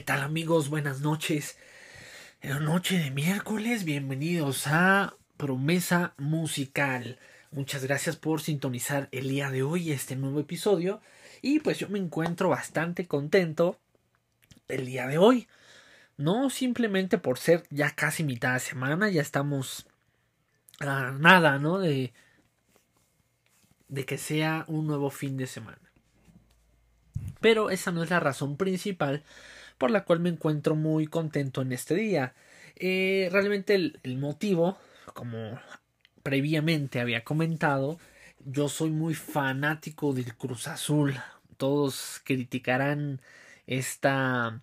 ¿Qué 0.00 0.06
tal 0.06 0.22
amigos? 0.22 0.70
Buenas 0.70 1.02
noches. 1.02 1.58
Noche 2.42 2.98
de 2.98 3.10
miércoles, 3.10 3.84
bienvenidos 3.84 4.66
a 4.66 5.14
Promesa 5.36 6.14
Musical. 6.16 7.18
Muchas 7.50 7.84
gracias 7.84 8.16
por 8.16 8.40
sintonizar 8.40 9.10
el 9.12 9.28
día 9.28 9.50
de 9.50 9.62
hoy 9.62 9.92
este 9.92 10.16
nuevo 10.16 10.40
episodio. 10.40 11.02
Y 11.42 11.60
pues 11.60 11.78
yo 11.80 11.90
me 11.90 11.98
encuentro 11.98 12.48
bastante 12.48 13.06
contento 13.06 13.78
el 14.68 14.86
día 14.86 15.06
de 15.06 15.18
hoy. 15.18 15.48
No 16.16 16.48
simplemente 16.48 17.18
por 17.18 17.38
ser 17.38 17.64
ya 17.68 17.90
casi 17.90 18.24
mitad 18.24 18.54
de 18.54 18.60
semana, 18.60 19.10
ya 19.10 19.20
estamos 19.20 19.86
a 20.78 21.10
nada, 21.10 21.58
¿no? 21.58 21.78
De, 21.78 22.14
de 23.88 24.06
que 24.06 24.16
sea 24.16 24.64
un 24.66 24.86
nuevo 24.86 25.10
fin 25.10 25.36
de 25.36 25.46
semana. 25.46 25.92
Pero 27.42 27.68
esa 27.68 27.92
no 27.92 28.02
es 28.02 28.08
la 28.08 28.20
razón 28.20 28.56
principal 28.56 29.24
por 29.80 29.90
la 29.90 30.04
cual 30.04 30.20
me 30.20 30.28
encuentro 30.28 30.76
muy 30.76 31.06
contento 31.06 31.62
en 31.62 31.72
este 31.72 31.94
día. 31.94 32.34
Eh, 32.76 33.30
realmente 33.32 33.74
el, 33.74 34.18
motivo, 34.18 34.76
como 35.14 35.58
previamente 36.22 37.00
había 37.00 37.24
comentado, 37.24 37.98
yo 38.44 38.68
soy 38.68 38.90
muy 38.90 39.14
fanático 39.14 40.12
del 40.12 40.36
Cruz 40.36 40.68
Azul. 40.68 41.18
Todos 41.56 42.20
criticarán 42.24 43.22
esta... 43.66 44.60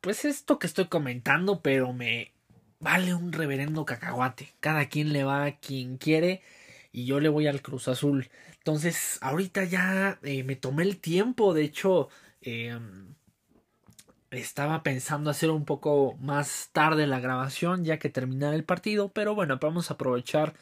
Pues 0.00 0.24
esto 0.24 0.58
que 0.58 0.66
estoy 0.66 0.88
comentando, 0.88 1.62
pero 1.62 1.92
me 1.92 2.32
vale 2.80 3.14
un 3.14 3.32
reverendo 3.32 3.84
cacahuate. 3.84 4.54
Cada 4.58 4.88
quien 4.88 5.12
le 5.12 5.22
va 5.22 5.44
a 5.44 5.56
quien 5.60 5.98
quiere 5.98 6.42
y 6.90 7.04
yo 7.04 7.20
le 7.20 7.28
voy 7.28 7.46
al 7.46 7.62
Cruz 7.62 7.86
Azul. 7.86 8.28
Entonces, 8.58 9.18
ahorita 9.20 9.62
ya 9.64 10.18
eh, 10.24 10.42
me 10.42 10.56
tomé 10.56 10.82
el 10.82 10.98
tiempo, 10.98 11.54
de 11.54 11.62
hecho, 11.62 12.08
Em, 12.42 13.14
estaba 14.30 14.82
pensando 14.82 15.30
hacer 15.30 15.50
un 15.50 15.64
poco 15.64 16.16
más 16.20 16.70
tarde 16.72 17.06
la 17.06 17.20
grabación 17.20 17.84
ya 17.84 17.98
que 17.98 18.08
terminara 18.08 18.54
el 18.54 18.64
partido, 18.64 19.10
pero 19.12 19.34
bueno, 19.34 19.58
vamos 19.60 19.90
a 19.90 19.94
aprovechar 19.94 20.54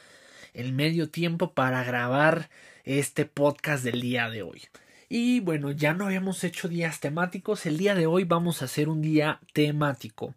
el 0.54 0.72
medio 0.72 1.10
tiempo 1.10 1.52
para 1.52 1.84
grabar 1.84 2.50
este 2.84 3.26
podcast 3.26 3.84
del 3.84 4.00
día 4.00 4.30
de 4.30 4.42
hoy. 4.42 4.62
Y 5.08 5.40
bueno, 5.40 5.70
ya 5.70 5.94
no 5.94 6.06
habíamos 6.06 6.42
hecho 6.44 6.68
días 6.68 7.00
temáticos, 7.00 7.66
el 7.66 7.78
día 7.78 7.94
de 7.94 8.06
hoy 8.06 8.24
vamos 8.24 8.62
a 8.62 8.66
hacer 8.66 8.88
un 8.88 9.02
día 9.02 9.40
temático. 9.52 10.34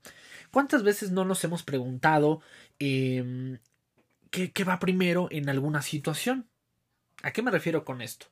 ¿Cuántas 0.52 0.83
veces 0.83 1.11
no 1.11 1.26
nos 1.26 1.44
hemos 1.44 1.64
preguntado 1.64 2.42
em, 2.80 3.59
¿qué, 4.30 4.52
¿qué 4.52 4.64
va 4.64 4.80
primero 4.80 5.28
en 5.31 5.50
alguna 5.50 5.81
situación? 5.81 6.48
¿A 7.23 7.31
qué 7.31 7.42
me 7.42 7.52
refiero 7.52 7.86
con 7.86 8.02
esto? 8.02 8.28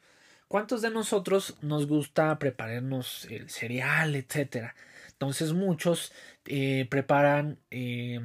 ¿Cuántos 0.50 0.82
de 0.82 0.90
nosotros 0.90 1.58
nos 1.62 1.86
gusta 1.86 2.40
prepararnos 2.40 3.26
el 3.30 3.52
cereal, 3.52 4.16
etcétera? 4.16 4.74
Entonces 5.12 5.54
muchos 5.54 6.12
eh, 6.46 6.88
preparan 6.90 7.60
eh, 7.70 8.20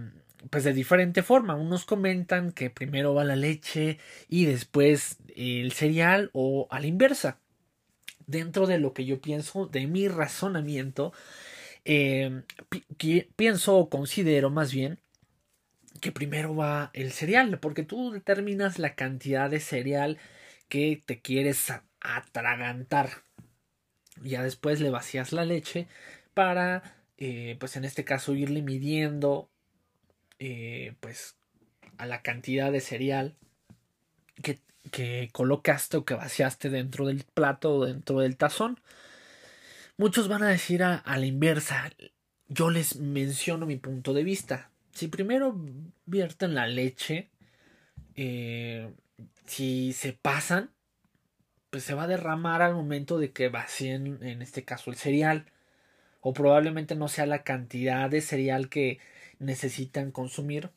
pues 0.49 0.65
de 0.65 0.73
diferente 0.73 1.23
forma. 1.23 1.55
Unos 1.55 1.85
comentan 1.85 2.53
que 2.53 2.71
primero 2.71 3.13
va 3.13 3.25
la 3.25 3.37
leche 3.37 3.99
y 4.27 4.47
después 4.47 5.19
el 5.37 5.73
cereal 5.73 6.31
o 6.33 6.67
a 6.71 6.81
la 6.81 6.87
inversa. 6.87 7.41
Dentro 8.27 8.67
de 8.67 8.79
lo 8.79 8.95
que 8.95 9.05
yo 9.05 9.21
pienso, 9.21 9.67
de 9.67 9.87
mi 9.87 10.09
razonamiento, 10.09 11.13
eh, 11.85 12.43
pienso 13.37 13.77
o 13.77 13.91
considero 13.91 14.49
más 14.49 14.73
bien 14.73 14.99
que 16.01 16.11
primero 16.11 16.57
va 16.57 16.91
el 16.95 17.13
cereal, 17.13 17.59
porque 17.61 17.83
tú 17.83 18.13
determinas 18.13 18.79
la 18.79 18.95
cantidad 18.95 19.51
de 19.51 19.61
cereal 19.61 20.17
que 20.71 21.03
te 21.05 21.21
quieres 21.21 21.71
atragantar. 22.05 23.25
Ya 24.23 24.45
después 24.45 24.81
le 24.81 24.91
vacías 24.91 25.33
la 25.33 25.45
leche 25.45 25.89
para, 26.35 26.83
eh, 27.17 27.57
pues 27.59 27.77
en 27.77 27.85
este 27.85 28.05
caso, 28.05 28.35
irle 28.35 28.63
midiendo, 28.63 29.51
eh, 30.39 30.95
pues, 31.01 31.37
a 31.99 32.07
la 32.07 32.23
cantidad 32.23 32.71
de 32.71 32.81
cereal 32.81 33.37
que, 34.43 34.61
que 34.91 35.31
colocaste 35.33 35.97
o 35.97 36.05
que 36.05 36.15
vaciaste 36.15 36.71
dentro 36.71 37.07
del 37.07 37.25
plato 37.25 37.77
o 37.77 37.87
dentro 37.87 38.21
del 38.21 38.37
tazón. 38.37 38.81
Muchos 39.97 40.29
van 40.29 40.43
a 40.43 40.49
decir 40.49 40.83
a, 40.83 41.03
la 41.07 41.27
inversa. 41.27 41.91
Yo 42.49 42.71
les 42.71 42.97
menciono 42.97 43.65
mi 43.65 43.77
punto 43.77 44.13
de 44.13 44.25
vista. 44.25 44.71
Si 44.93 45.09
primero 45.09 45.57
vierten 46.05 46.55
la 46.55 46.67
leche, 46.67 47.31
eh, 48.17 48.93
si 49.47 49.93
se 49.93 50.13
pasan, 50.13 50.74
pues 51.75 51.83
se 51.83 51.95
va 51.95 52.05
a 52.05 52.07
derramar 52.07 52.63
al 52.63 52.73
momento 52.73 53.19
de 53.19 53.33
que 53.33 53.49
vacíen 53.49 54.23
en 54.23 54.43
este 54.43 54.63
caso 54.63 54.93
el 54.93 54.97
cereal 54.97 55.47
o 56.21 56.33
probablemente 56.33 56.95
no 56.95 57.09
sea 57.09 57.27
la 57.27 57.43
cantidad 57.43 58.09
de 58.09 58.21
cereal 58.21 58.69
que 58.69 59.01
necesitan 59.41 60.13
consumir 60.13 60.71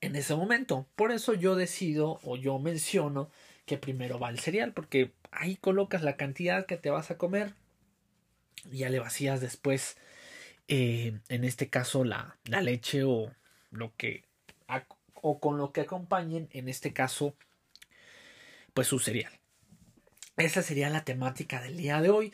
en 0.00 0.16
ese 0.16 0.34
momento. 0.34 0.88
Por 0.96 1.12
eso 1.12 1.32
yo 1.32 1.54
decido 1.54 2.18
o 2.24 2.34
yo 2.34 2.58
menciono 2.58 3.30
que 3.66 3.78
primero 3.78 4.18
va 4.18 4.30
el 4.30 4.40
cereal 4.40 4.72
porque 4.72 5.12
ahí 5.30 5.54
colocas 5.54 6.02
la 6.02 6.16
cantidad 6.16 6.66
que 6.66 6.76
te 6.76 6.90
vas 6.90 7.12
a 7.12 7.16
comer 7.16 7.54
y 8.72 8.78
ya 8.78 8.88
le 8.88 8.98
vacías 8.98 9.40
después 9.40 9.96
eh, 10.66 11.20
en 11.28 11.44
este 11.44 11.70
caso 11.70 12.02
la, 12.02 12.36
la 12.46 12.62
leche 12.62 13.04
o 13.04 13.30
lo 13.70 13.94
que 13.96 14.24
o 15.14 15.38
con 15.38 15.56
lo 15.56 15.70
que 15.70 15.82
acompañen 15.82 16.48
en 16.50 16.68
este 16.68 16.92
caso 16.92 17.36
pues 18.74 18.88
su 18.88 18.98
cereal. 18.98 19.32
Esa 20.36 20.62
sería 20.62 20.90
la 20.90 21.04
temática 21.04 21.62
del 21.62 21.76
día 21.76 22.00
de 22.00 22.10
hoy. 22.10 22.32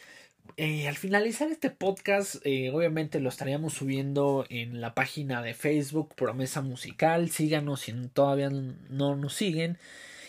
Eh, 0.56 0.88
al 0.88 0.97
finalizar 0.97 1.50
este 1.50 1.69
podcast, 1.69 2.37
eh, 2.44 2.71
obviamente 2.72 3.21
lo 3.21 3.28
estaríamos 3.28 3.75
subiendo 3.75 4.47
en 4.49 4.81
la 4.81 4.94
página 4.94 5.43
de 5.43 5.53
Facebook 5.53 6.15
Promesa 6.15 6.62
Musical. 6.62 7.28
Síganos 7.28 7.81
si 7.81 7.93
todavía 8.09 8.49
no 8.49 9.16
nos 9.16 9.34
siguen. 9.34 9.77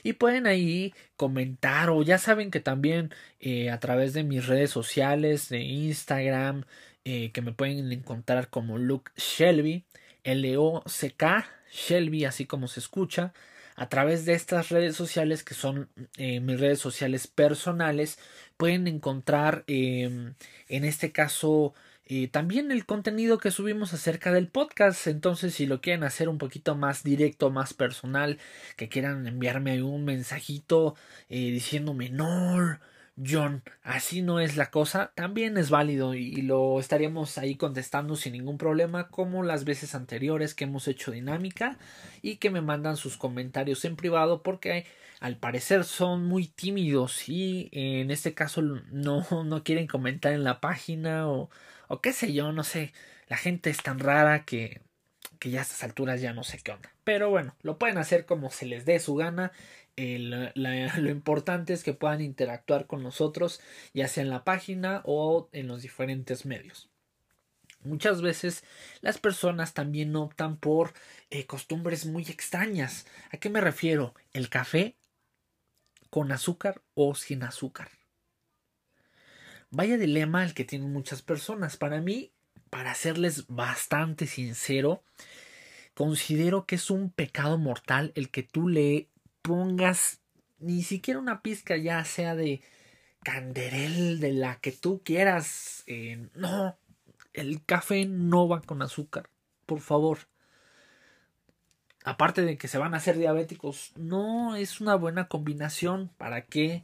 Y 0.03 0.13
pueden 0.13 0.47
ahí 0.47 0.93
comentar 1.15 1.89
o 1.91 2.03
ya 2.03 2.17
saben 2.17 2.51
que 2.51 2.59
también 2.59 3.13
eh, 3.39 3.69
a 3.69 3.79
través 3.79 4.13
de 4.13 4.23
mis 4.23 4.47
redes 4.47 4.71
sociales, 4.71 5.47
de 5.47 5.61
Instagram, 5.61 6.65
que 7.03 7.41
me 7.41 7.51
pueden 7.51 7.91
encontrar 7.91 8.49
como 8.49 8.77
Luke 8.77 9.11
Shelby, 9.15 9.85
L-O-C-K, 10.23 11.47
Shelby, 11.71 12.25
así 12.25 12.45
como 12.45 12.67
se 12.67 12.79
escucha 12.79 13.33
a 13.75 13.89
través 13.89 14.25
de 14.25 14.33
estas 14.33 14.69
redes 14.69 14.95
sociales 14.95 15.43
que 15.43 15.53
son 15.53 15.89
eh, 16.17 16.39
mis 16.39 16.59
redes 16.59 16.79
sociales 16.79 17.27
personales 17.27 18.19
pueden 18.57 18.87
encontrar 18.87 19.63
em, 19.67 20.33
en 20.67 20.85
este 20.85 21.11
caso 21.11 21.73
eh, 22.05 22.27
también 22.27 22.71
el 22.71 22.85
contenido 22.85 23.37
que 23.37 23.51
subimos 23.51 23.93
acerca 23.93 24.33
del 24.33 24.49
podcast. 24.49 25.07
Entonces 25.07 25.53
si 25.55 25.65
lo 25.65 25.81
quieren 25.81 26.03
hacer 26.03 26.29
un 26.29 26.37
poquito 26.37 26.75
más 26.75 27.03
directo 27.03 27.49
más 27.51 27.73
personal 27.73 28.37
que 28.75 28.89
quieran 28.89 29.27
enviarme 29.27 29.81
un 29.81 30.03
mensajito 30.05 30.95
eh, 31.29 31.51
diciéndome 31.51 32.09
no 32.09 32.79
John, 33.17 33.63
así 33.83 34.22
no 34.22 34.39
es 34.39 34.57
la 34.57 34.72
cosa, 34.72 35.11
también 35.16 35.57
es 35.57 35.69
válido 35.69 36.16
y 36.16 36.41
lo 36.41 36.79
estaríamos 36.79 37.37
ahí 37.37 37.55
contestando 37.55 38.16
sin 38.16 38.34
ningún 38.34 38.58
problema 38.58 39.09
como 39.09 39.43
las 39.43 39.63
veces 39.66 39.93
anteriores 39.96 40.55
que 40.55 40.63
hemos 40.63 40.87
hecho 40.87 41.11
dinámica 41.11 41.78
y 42.22 42.37
que 42.37 42.49
me 42.49 42.61
mandan 42.61 42.97
sus 42.97 43.17
comentarios 43.17 43.85
en 43.85 43.96
privado 43.96 44.41
porque 44.43 44.85
al 45.19 45.37
parecer 45.37 45.84
son 45.84 46.25
muy 46.25 46.47
tímidos 46.47 47.29
y 47.29 47.69
en 47.73 48.11
este 48.11 48.34
caso 48.34 48.61
no, 48.61 49.25
no 49.46 49.63
quieren 49.63 49.87
comentar 49.87 50.34
en 50.34 50.43
la 50.43 50.59
página 50.61 51.29
o, 51.29 51.49
o 51.90 52.02
qué 52.02 52.13
sé 52.13 52.34
yo, 52.34 52.52
no 52.53 52.63
sé, 52.63 52.93
la 53.28 53.37
gente 53.37 53.69
es 53.69 53.84
tan 53.84 53.99
rara 53.99 54.46
que 54.46 54.81
que 55.40 55.49
ya 55.49 55.59
a 55.59 55.63
estas 55.63 55.84
alturas 55.84 56.22
ya 56.22 56.34
no 56.34 56.43
sé 56.43 56.59
qué 56.59 56.72
onda. 56.72 56.93
Pero 57.03 57.31
bueno, 57.31 57.55
lo 57.63 57.79
pueden 57.79 57.97
hacer 57.97 58.28
como 58.28 58.52
se 58.52 58.67
les 58.67 58.85
dé 58.85 58.99
su 58.99 59.16
gana 59.16 59.52
lo 60.55 61.09
importante 61.09 61.73
es 61.73 61.83
que 61.83 61.93
puedan 61.93 62.21
interactuar 62.21 62.87
con 62.87 63.03
nosotros, 63.03 63.61
ya 63.93 64.07
sea 64.07 64.23
en 64.23 64.29
la 64.29 64.43
página 64.43 65.01
o 65.05 65.49
en 65.51 65.67
los 65.67 65.81
diferentes 65.81 66.45
medios. 66.45 66.89
Muchas 67.83 68.21
veces 68.21 68.63
las 69.01 69.17
personas 69.17 69.73
también 69.73 70.15
optan 70.15 70.57
por 70.57 70.93
eh, 71.31 71.45
costumbres 71.47 72.05
muy 72.05 72.23
extrañas. 72.23 73.07
¿A 73.31 73.37
qué 73.37 73.49
me 73.49 73.59
refiero? 73.59 74.13
El 74.33 74.49
café 74.49 74.95
con 76.09 76.31
azúcar 76.31 76.83
o 76.93 77.15
sin 77.15 77.41
azúcar. 77.41 77.89
Vaya 79.71 79.97
dilema 79.97 80.43
el 80.43 80.53
que 80.53 80.65
tienen 80.65 80.91
muchas 80.91 81.21
personas. 81.21 81.77
Para 81.77 82.01
mí, 82.01 82.31
para 82.69 82.93
serles 82.93 83.47
bastante 83.47 84.27
sincero, 84.27 85.03
considero 85.95 86.65
que 86.67 86.75
es 86.75 86.91
un 86.91 87.09
pecado 87.09 87.57
mortal 87.57 88.11
el 88.15 88.29
que 88.29 88.43
tú 88.43 88.67
le 88.67 89.07
pongas 89.41 90.22
ni 90.59 90.84
siquiera 90.84 91.20
una 91.20 91.41
pizca 91.41 91.76
ya 91.78 92.03
sea 92.05 92.35
de 92.35 92.61
canderel 93.23 94.20
de 94.20 94.34
la 94.34 94.59
que 94.59 94.72
tú 94.72 95.02
quieras. 95.03 95.84
Eh, 95.88 96.28
no, 96.35 96.78
el 97.34 97.64
café 97.66 98.05
no 98.05 98.47
va 98.47 98.61
con 98.61 98.82
azúcar, 98.82 99.29
por 99.66 99.79
favor. 99.79 100.20
Aparte 102.03 102.41
de 102.41 102.58
que 102.58 102.67
se 102.67 102.79
van 102.79 102.93
a 102.93 102.97
hacer 102.97 103.17
diabéticos, 103.17 103.91
no 103.96 104.55
es 104.55 104.82
una 104.82 104.96
buena 104.96 105.28
combinación. 105.28 106.09
¿Para 106.17 106.46
qué 106.46 106.84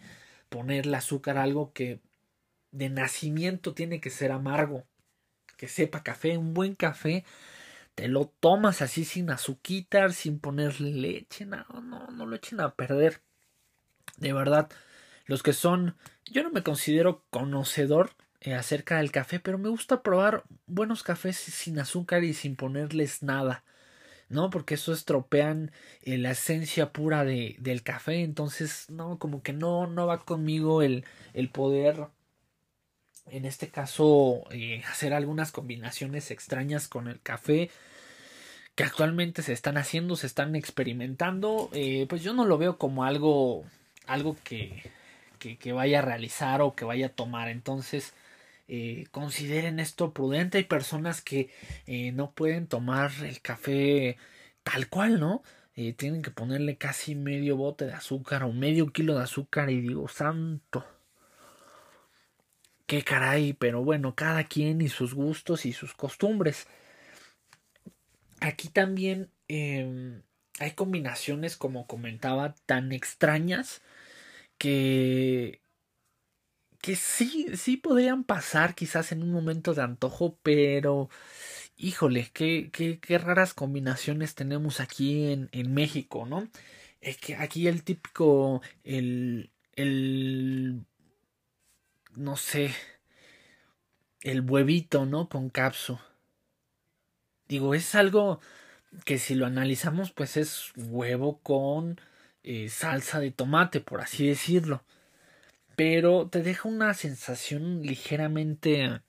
ponerle 0.50 0.98
azúcar 0.98 1.38
a 1.38 1.44
algo 1.44 1.74
que 1.74 2.00
de 2.71 2.89
nacimiento 2.89 3.74
tiene 3.74 4.00
que 4.00 4.10
ser 4.10 4.31
amargo, 4.31 4.86
que 5.57 5.68
sepa 5.68 6.03
café, 6.03 6.38
un 6.38 6.53
buen 6.53 6.75
café 6.75 7.25
te 7.97 8.07
lo 8.07 8.27
tomas 8.27 8.83
así 8.83 9.05
sin 9.05 9.31
azuquitar, 9.31 10.13
sin 10.13 10.39
ponerle 10.39 10.91
leche, 10.91 11.47
no, 11.47 11.65
no, 11.81 12.05
no 12.11 12.27
lo 12.27 12.35
echen 12.35 12.59
a 12.59 12.75
perder. 12.75 13.23
De 14.17 14.33
verdad, 14.33 14.69
los 15.25 15.41
que 15.41 15.51
son, 15.51 15.97
yo 16.23 16.44
no 16.44 16.51
me 16.51 16.61
considero 16.61 17.25
conocedor 17.31 18.11
eh, 18.39 18.53
acerca 18.53 18.97
del 18.97 19.11
café, 19.11 19.39
pero 19.39 19.57
me 19.57 19.69
gusta 19.69 20.03
probar 20.03 20.44
buenos 20.67 21.01
cafés 21.01 21.38
sin 21.38 21.79
azúcar 21.79 22.23
y 22.23 22.35
sin 22.35 22.55
ponerles 22.55 23.23
nada. 23.23 23.63
¿no? 24.29 24.51
Porque 24.51 24.75
eso 24.75 24.93
estropean 24.93 25.71
eh, 26.03 26.19
la 26.19 26.31
esencia 26.31 26.93
pura 26.93 27.25
de, 27.25 27.55
del 27.59 27.81
café. 27.81 28.21
Entonces, 28.21 28.91
no, 28.91 29.17
como 29.17 29.41
que 29.41 29.53
no, 29.53 29.88
no 29.88 30.05
va 30.05 30.23
conmigo 30.23 30.83
el, 30.83 31.03
el 31.33 31.50
poder, 31.50 32.09
en 33.31 33.45
este 33.45 33.69
caso, 33.69 34.44
eh, 34.51 34.83
hacer 34.89 35.13
algunas 35.13 35.51
combinaciones 35.51 36.31
extrañas 36.31 36.88
con 36.88 37.07
el 37.07 37.21
café 37.21 37.69
que 38.75 38.83
actualmente 38.83 39.41
se 39.41 39.53
están 39.53 39.77
haciendo, 39.77 40.15
se 40.15 40.27
están 40.27 40.56
experimentando. 40.56 41.69
Eh, 41.74 42.06
pues 42.09 42.24
yo 42.24 42.33
no 42.33 42.45
lo 42.45 42.57
veo 42.57 42.77
como 42.77 43.03
algo, 43.06 43.65
algo 44.06 44.38
que, 44.44 44.83
que, 45.39 45.74
vaya 45.74 46.00
a 46.00 46.01
realizar 46.03 46.62
o 46.62 46.75
que 46.75 46.85
vaya 46.85 47.07
a 47.07 47.09
tomar. 47.09 47.50
Entonces, 47.50 48.13
eh, 48.68 49.07
consideren 49.12 49.79
esto 49.79 50.13
prudente. 50.13 50.59
Hay 50.59 50.65
personas 50.65 51.21
que 51.21 51.50
no 52.13 52.31
pueden 52.31 52.68
tomar 52.68 53.12
el 53.24 53.41
café 53.41 54.18
tal 54.63 54.89
cual, 54.89 55.19
¿no? 55.19 55.44
Tienen 55.97 56.21
que 56.24 56.31
ponerle 56.31 56.77
casi 56.77 57.15
medio 57.15 57.56
bote 57.57 57.85
de 57.85 57.94
azúcar 57.94 58.44
o 58.44 58.51
medio 58.51 58.91
kilo 58.91 59.15
de 59.15 59.24
azúcar 59.24 59.69
y 59.69 59.81
digo, 59.81 60.07
santo. 60.07 60.96
Qué 62.88 63.04
caray, 63.04 63.54
pero 63.54 63.84
bueno, 63.84 64.16
cada 64.16 64.45
quien 64.45 64.81
y 64.81 64.89
sus 64.89 65.13
gustos 65.13 65.66
y 65.66 65.74
sus 65.74 65.94
costumbres. 65.94 66.68
Aquí 68.39 68.69
también 68.69 69.30
em, 69.48 70.24
hay 70.60 70.72
combinaciones, 70.72 71.57
como 71.57 71.86
comentaba, 71.88 72.56
tan 72.66 72.92
extrañas 72.94 73.81
que 74.57 75.62
que 76.81 76.95
sí, 76.95 77.48
sí 77.57 77.78
podrían 77.78 78.24
pasar 78.24 78.75
quizás 78.75 79.12
en 79.12 79.24
un 79.24 79.31
momento 79.31 79.74
de 79.74 79.81
antojo, 79.81 80.38
pero 80.44 81.10
híjole, 81.78 82.30
qué, 82.34 82.69
qué, 82.72 83.00
qué 83.00 83.18
raras 83.18 83.54
combinaciones 83.54 84.36
tenemos 84.36 84.80
aquí 84.80 85.31
en, 85.31 85.50
en 85.51 85.74
México, 85.74 86.25
¿no? 86.25 86.50
Es 87.01 87.18
que 87.18 87.36
aquí 87.36 87.68
el 87.68 87.84
típico, 87.84 88.62
el, 88.84 89.51
el, 89.75 90.86
no 92.17 92.35
sé, 92.35 92.73
el 94.21 94.41
huevito, 94.41 95.05
¿no? 95.05 95.29
Con 95.29 95.49
capsu. 95.49 95.99
Digo, 97.47 97.73
es 97.73 97.95
algo 97.95 98.41
que 99.05 99.17
si 99.17 99.35
lo 99.35 99.45
analizamos, 99.45 100.11
pues 100.11 100.37
es 100.37 100.71
huevo 100.75 101.39
con 101.39 101.99
eh, 102.43 102.69
salsa 102.69 103.19
de 103.19 103.31
tomate, 103.31 103.79
por 103.81 104.01
así 104.01 104.27
decirlo 104.27 104.83
pero 105.77 106.27
te 106.27 106.41
deja 106.41 106.67
una 106.67 106.95
sensación 106.95 107.83
ligeramente 107.83 108.99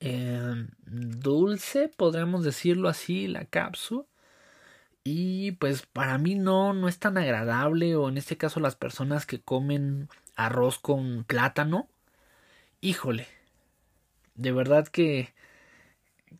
eh, 0.00 0.66
dulce, 0.86 1.90
podríamos 1.94 2.42
decirlo 2.42 2.88
así, 2.88 3.26
la 3.28 3.44
cápsula. 3.44 4.06
Y 5.04 5.52
pues 5.52 5.84
para 5.84 6.16
mí 6.16 6.36
no, 6.36 6.72
no 6.72 6.88
es 6.88 6.98
tan 6.98 7.18
agradable, 7.18 7.96
o 7.96 8.08
en 8.08 8.16
este 8.16 8.38
caso 8.38 8.60
las 8.60 8.76
personas 8.76 9.26
que 9.26 9.42
comen 9.42 10.08
arroz 10.36 10.78
con 10.78 11.24
plátano. 11.24 11.86
Híjole, 12.80 13.26
de 14.36 14.52
verdad 14.52 14.86
que, 14.86 15.34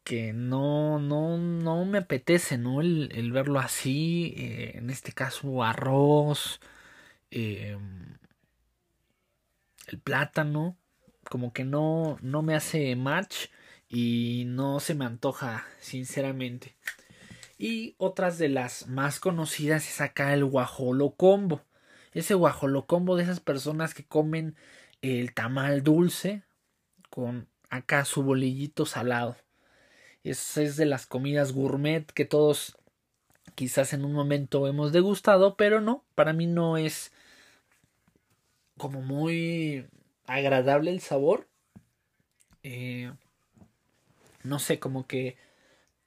que 0.04 0.32
no, 0.32 1.00
no, 1.00 1.36
no 1.36 1.84
me 1.84 1.98
apetece, 1.98 2.58
¿no? 2.58 2.80
El, 2.80 3.10
el 3.12 3.32
verlo 3.32 3.58
así, 3.58 4.34
eh, 4.36 4.72
en 4.76 4.90
este 4.90 5.12
caso 5.12 5.64
arroz, 5.64 6.60
eh, 7.32 7.76
el 9.88 9.98
plátano, 9.98 10.76
como 11.28 11.52
que 11.52 11.64
no, 11.64 12.18
no 12.22 12.42
me 12.42 12.54
hace 12.54 12.94
match 12.94 13.46
y 13.88 14.44
no 14.46 14.78
se 14.78 14.94
me 14.94 15.06
antoja, 15.06 15.66
sinceramente. 15.80 16.76
Y 17.58 17.96
otras 17.98 18.38
de 18.38 18.48
las 18.48 18.86
más 18.86 19.18
conocidas 19.18 19.88
es 19.88 20.00
acá 20.00 20.34
el 20.34 20.44
guajolo 20.44 21.10
combo. 21.16 21.62
Ese 22.12 22.34
guajolo 22.34 22.86
combo 22.86 23.16
de 23.16 23.24
esas 23.24 23.40
personas 23.40 23.92
que 23.94 24.04
comen 24.04 24.54
el 25.02 25.34
tamal 25.34 25.82
dulce 25.82 26.42
con 27.10 27.48
acá 27.70 28.04
su 28.04 28.22
bolillito 28.22 28.86
salado. 28.86 29.36
Es, 30.24 30.56
es 30.56 30.76
de 30.76 30.86
las 30.86 31.06
comidas 31.06 31.52
gourmet 31.52 32.04
que 32.12 32.24
todos 32.24 32.76
quizás 33.54 33.92
en 33.92 34.04
un 34.04 34.12
momento 34.12 34.66
hemos 34.66 34.92
degustado, 34.92 35.56
pero 35.56 35.80
no, 35.80 36.04
para 36.14 36.32
mí 36.32 36.46
no 36.46 36.76
es 36.76 37.12
como 38.76 39.02
muy 39.02 39.86
agradable 40.26 40.90
el 40.90 41.00
sabor. 41.00 41.48
Eh, 42.62 43.12
no 44.42 44.58
sé, 44.58 44.78
como 44.78 45.06
que 45.06 45.36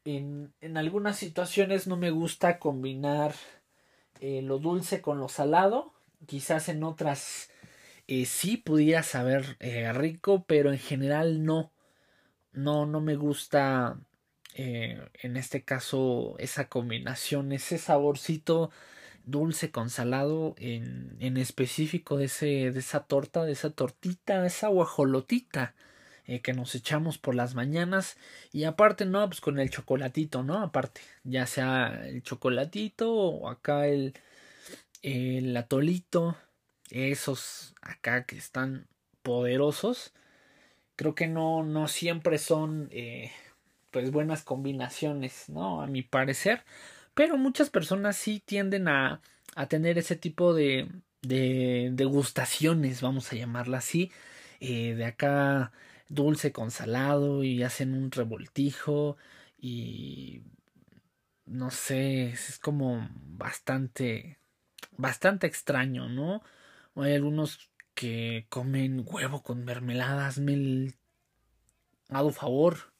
en, 0.05 0.53
en, 0.61 0.77
algunas 0.77 1.17
situaciones 1.17 1.87
no 1.87 1.97
me 1.97 2.11
gusta 2.11 2.57
combinar 2.59 3.35
eh, 4.19 4.41
lo 4.41 4.57
dulce 4.57 5.01
con 5.01 5.19
lo 5.19 5.27
salado. 5.27 5.93
Quizás 6.27 6.69
en 6.69 6.83
otras 6.83 7.49
eh, 8.11 8.25
sí 8.25 8.57
pudiera 8.57 9.03
saber 9.03 9.57
eh, 9.59 9.91
rico, 9.93 10.45
pero 10.47 10.71
en 10.71 10.79
general 10.79 11.43
no. 11.45 11.71
No, 12.53 12.85
no 12.85 13.01
me 13.01 13.15
gusta 13.15 13.97
en 14.53 15.37
este 15.37 15.63
caso 15.63 16.35
esa 16.37 16.67
combinación, 16.67 17.53
ese 17.53 17.77
saborcito 17.77 18.69
dulce 19.25 19.71
con 19.71 19.89
salado 19.89 20.55
en, 20.57 21.15
en 21.19 21.37
específico 21.37 22.17
de, 22.17 22.25
ese, 22.25 22.71
de 22.71 22.79
esa 22.79 23.05
torta, 23.05 23.45
de 23.45 23.53
esa 23.53 23.69
tortita, 23.71 24.45
esa 24.45 24.67
guajolotita 24.67 25.73
eh, 26.25 26.41
que 26.41 26.53
nos 26.53 26.75
echamos 26.75 27.17
por 27.17 27.35
las 27.35 27.55
mañanas 27.55 28.17
y 28.51 28.63
aparte 28.65 29.05
no, 29.05 29.27
pues 29.27 29.41
con 29.41 29.59
el 29.59 29.69
chocolatito, 29.69 30.43
¿no? 30.43 30.59
Aparte, 30.59 31.01
ya 31.23 31.45
sea 31.47 32.07
el 32.07 32.23
chocolatito 32.23 33.13
o 33.13 33.49
acá 33.49 33.87
el, 33.87 34.13
el 35.01 35.55
atolito, 35.57 36.37
esos 36.91 37.75
acá 37.81 38.25
que 38.25 38.37
están 38.37 38.87
poderosos, 39.23 40.13
creo 40.95 41.15
que 41.15 41.27
no, 41.27 41.63
no 41.63 41.87
siempre 41.87 42.37
son 42.37 42.89
eh, 42.91 43.31
pues 43.91 44.11
buenas 44.11 44.43
combinaciones, 44.43 45.49
¿no? 45.49 45.81
A 45.81 45.87
mi 45.87 46.03
parecer 46.03 46.63
pero 47.13 47.37
muchas 47.37 47.69
personas 47.69 48.15
sí 48.17 48.41
tienden 48.43 48.87
a, 48.87 49.21
a 49.55 49.67
tener 49.67 49.97
ese 49.97 50.15
tipo 50.15 50.53
de, 50.53 50.89
de 51.21 51.89
degustaciones, 51.93 53.01
vamos 53.01 53.31
a 53.31 53.35
llamarla 53.35 53.79
así, 53.79 54.11
eh, 54.59 54.95
de 54.95 55.05
acá 55.05 55.71
dulce 56.09 56.51
con 56.51 56.71
salado 56.71 57.43
y 57.43 57.63
hacen 57.63 57.93
un 57.93 58.11
revoltijo 58.11 59.17
y 59.57 60.41
no 61.45 61.69
sé, 61.71 62.29
es 62.29 62.59
como 62.59 63.09
bastante, 63.13 64.39
bastante 64.97 65.47
extraño, 65.47 66.07
¿no? 66.09 66.41
Hay 66.95 67.13
algunos 67.13 67.71
que 67.93 68.45
comen 68.49 69.03
huevo 69.05 69.43
con 69.43 69.63
mermelada, 69.63 70.27
hazme 70.27 70.53
el 70.53 70.95
favor 72.33 72.91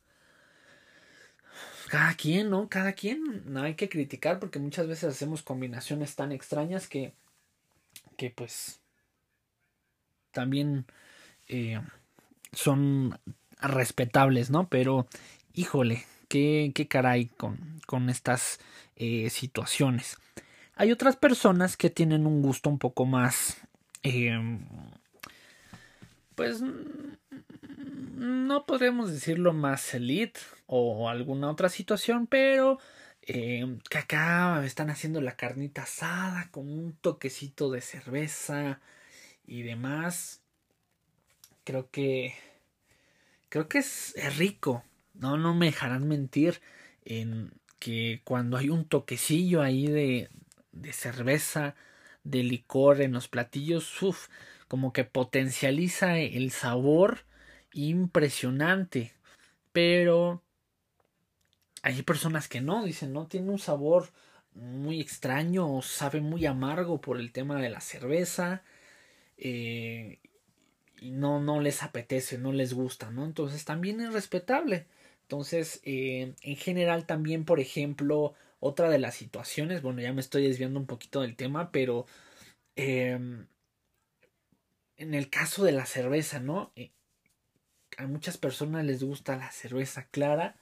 cada 1.92 2.14
quien, 2.14 2.50
¿no? 2.50 2.70
Cada 2.70 2.94
quien, 2.94 3.44
no 3.52 3.64
hay 3.64 3.76
que 3.76 3.90
criticar 3.90 4.40
porque 4.40 4.60
muchas 4.60 4.88
veces 4.88 5.14
hacemos 5.14 5.44
combinaciones 5.44 6.16
tan 6.16 6.32
extrañas 6.32 6.88
que, 6.88 7.14
que 8.16 8.30
pues 8.30 8.80
también 10.32 10.86
eh, 11.50 11.82
son 12.54 13.20
respetables, 13.60 14.50
¿no? 14.50 14.70
Pero, 14.70 15.06
híjole, 15.54 16.06
qué, 16.30 16.72
qué 16.74 16.88
caray 16.88 17.26
con, 17.26 17.82
con 17.86 18.10
estas 18.10 18.62
eh, 18.96 19.30
situaciones. 19.30 20.18
Hay 20.76 20.94
otras 20.94 21.18
personas 21.18 21.76
que 21.76 21.90
tienen 21.90 22.26
un 22.26 22.42
gusto 22.42 22.70
un 22.70 22.80
poco 22.80 23.06
más, 23.06 23.58
eh, 24.04 24.60
pues 26.36 26.62
no 28.16 28.66
podemos 28.66 29.12
decirlo 29.12 29.54
más 29.54 29.94
elite 29.94 30.40
o 30.68 31.10
alguna 31.10 31.50
otra 31.50 31.70
situación, 31.70 32.28
pero 32.28 32.80
eh, 33.24 33.78
que 33.90 33.98
acá 33.98 34.64
están 34.66 34.90
haciendo 34.90 35.22
la 35.22 35.36
carnita 35.36 35.84
asada 35.84 36.50
con 36.52 36.68
un 36.72 36.94
toquecito 36.94 37.70
de 37.70 37.82
cerveza 37.82 38.80
y 39.46 39.64
demás. 39.64 40.42
Creo 41.64 41.90
que 41.92 42.34
creo 43.50 43.68
que 43.68 43.80
es, 43.80 44.16
es 44.16 44.38
rico. 44.38 44.84
No, 45.14 45.38
no 45.38 45.54
me 45.54 45.68
dejarán 45.68 46.08
mentir 46.08 46.62
en 47.06 47.52
que 47.80 48.22
cuando 48.24 48.58
hay 48.58 48.70
un 48.70 48.86
toquecillo 48.86 49.62
ahí 49.62 49.88
de, 49.88 50.30
de 50.72 50.94
cerveza, 50.94 51.76
de 52.24 52.44
licor 52.44 53.02
en 53.02 53.14
los 53.14 53.28
platillos, 53.28 54.02
uff, 54.02 54.28
como 54.68 54.94
que 54.94 55.04
potencializa 55.04 56.20
el 56.20 56.52
sabor 56.52 57.26
impresionante. 57.74 59.14
Pero 59.72 60.44
hay 61.84 62.02
personas 62.04 62.48
que 62.48 62.62
no, 62.62 62.84
dicen, 62.84 63.14
no, 63.14 63.28
tiene 63.28 63.50
un 63.52 63.60
sabor 63.60 64.10
muy 64.54 65.00
extraño 65.02 65.74
o 65.76 65.82
sabe 65.82 66.22
muy 66.22 66.46
amargo 66.46 67.02
por 67.02 67.20
el 67.20 67.32
tema 67.32 67.62
de 67.62 67.70
la 67.70 67.82
cerveza. 67.82 68.64
Eh, 69.38 70.20
y 71.02 71.12
no, 71.12 71.42
no 71.42 71.60
les 71.62 71.84
apetece, 71.84 72.38
no 72.38 72.54
les 72.54 72.74
gusta, 72.74 73.10
¿no? 73.10 73.26
Entonces 73.26 73.66
también 73.66 74.02
es 74.02 74.14
respetable. 74.14 74.86
Entonces, 75.24 75.82
eh, 75.84 76.36
en 76.42 76.56
general 76.58 77.06
también, 77.06 77.46
por 77.46 77.60
ejemplo, 77.60 78.36
otra 78.62 78.90
de 78.90 79.00
las 79.00 79.16
situaciones, 79.16 79.82
bueno, 79.82 80.02
ya 80.02 80.14
me 80.14 80.22
estoy 80.22 80.48
desviando 80.48 80.80
un 80.80 80.86
poquito 80.86 81.22
del 81.22 81.36
tema, 81.36 81.72
pero 81.72 82.06
em, 82.76 83.48
en 84.98 85.14
el 85.16 85.30
caso 85.30 85.66
de 85.66 85.72
la 85.72 85.88
cerveza, 85.88 86.40
¿no? 86.40 86.72
Eh, 86.76 86.92
a 87.98 88.06
muchas 88.06 88.38
personas 88.38 88.86
les 88.86 89.04
gusta 89.04 89.36
la 89.36 89.52
cerveza 89.52 90.08
clara. 90.12 90.56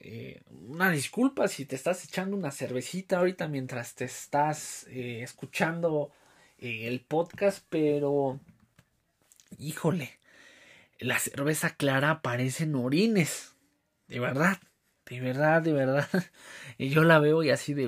Eh, 0.00 0.42
una 0.50 0.90
disculpa 0.90 1.46
si 1.48 1.64
te 1.64 1.76
estás 1.76 2.04
echando 2.04 2.36
una 2.36 2.50
cervecita 2.50 3.18
ahorita 3.18 3.46
mientras 3.48 3.94
te 3.94 4.04
estás 4.04 4.86
eh, 4.88 5.22
escuchando 5.22 6.10
el 6.58 7.00
podcast, 7.02 7.64
pero 7.70 8.40
híjole, 9.58 10.18
la 10.98 11.20
cerveza 11.20 11.70
clara 11.76 12.20
parecen 12.20 12.74
orines, 12.74 13.54
de 14.08 14.18
verdad, 14.18 14.58
de 15.08 15.20
verdad, 15.20 15.62
de 15.62 15.72
verdad. 15.72 16.08
Y 16.78 16.90
yo 16.90 17.04
la 17.04 17.18
veo 17.18 17.42
y 17.42 17.50
así 17.50 17.74
de, 17.74 17.86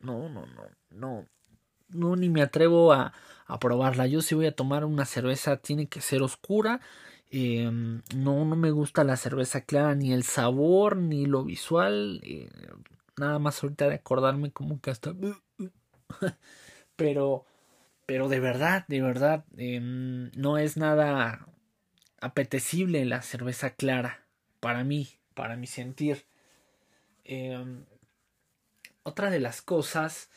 no, 0.00 0.28
no, 0.28 0.46
no, 0.46 0.64
no, 0.90 1.26
no, 1.88 2.16
ni 2.16 2.28
me 2.28 2.42
atrevo 2.42 2.92
a, 2.92 3.12
probarla. 3.60 4.06
Yo 4.06 4.22
si 4.22 4.34
voy 4.34 4.46
a 4.46 4.56
tomar 4.56 4.84
una 4.84 5.04
cerveza 5.04 5.58
tiene 5.58 5.86
que 5.86 6.00
ser 6.00 6.22
oscura. 6.22 6.80
Eh, 7.30 7.70
no, 7.70 8.44
no 8.44 8.56
me 8.56 8.70
gusta 8.70 9.04
la 9.04 9.16
cerveza 9.16 9.62
clara, 9.62 9.94
ni 9.94 10.12
el 10.12 10.24
sabor, 10.24 10.96
ni 10.96 11.26
lo 11.26 11.44
visual. 11.44 12.20
Eh, 12.24 12.48
nada 13.18 13.38
más 13.38 13.62
ahorita 13.62 13.88
de 13.88 13.96
acordarme 13.96 14.52
como 14.52 14.80
que 14.80 14.90
hasta... 14.90 15.14
pero, 16.96 17.44
pero 18.06 18.28
de 18.28 18.40
verdad, 18.40 18.84
de 18.88 19.02
verdad, 19.02 19.44
eh, 19.56 19.80
no 19.80 20.58
es 20.58 20.76
nada 20.76 21.46
apetecible 22.20 23.04
la 23.04 23.20
cerveza 23.22 23.70
clara 23.70 24.24
para 24.60 24.84
mí, 24.84 25.08
para 25.34 25.56
mi 25.56 25.66
sentir. 25.66 26.24
Em, 27.24 27.84
otra 29.04 29.30
de 29.30 29.40
las 29.40 29.62
cosas 29.62 30.30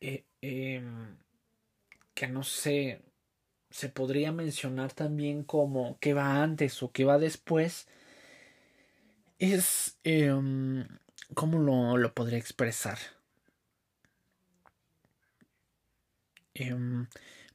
eh, 0.00 0.24
em, 0.40 1.16
que 2.14 2.28
no 2.28 2.42
sé, 2.42 3.02
se 3.70 3.88
podría 3.88 4.32
mencionar 4.32 4.92
también 4.92 5.44
como 5.44 5.98
que 6.00 6.14
va 6.14 6.42
antes 6.42 6.82
o 6.82 6.92
que 6.92 7.04
va 7.04 7.18
después, 7.18 7.88
es, 9.38 9.98
em, 10.04 10.86
¿cómo 11.34 11.58
lo, 11.58 11.96
lo, 11.96 12.14
podría 12.14 12.38
expresar? 12.38 12.98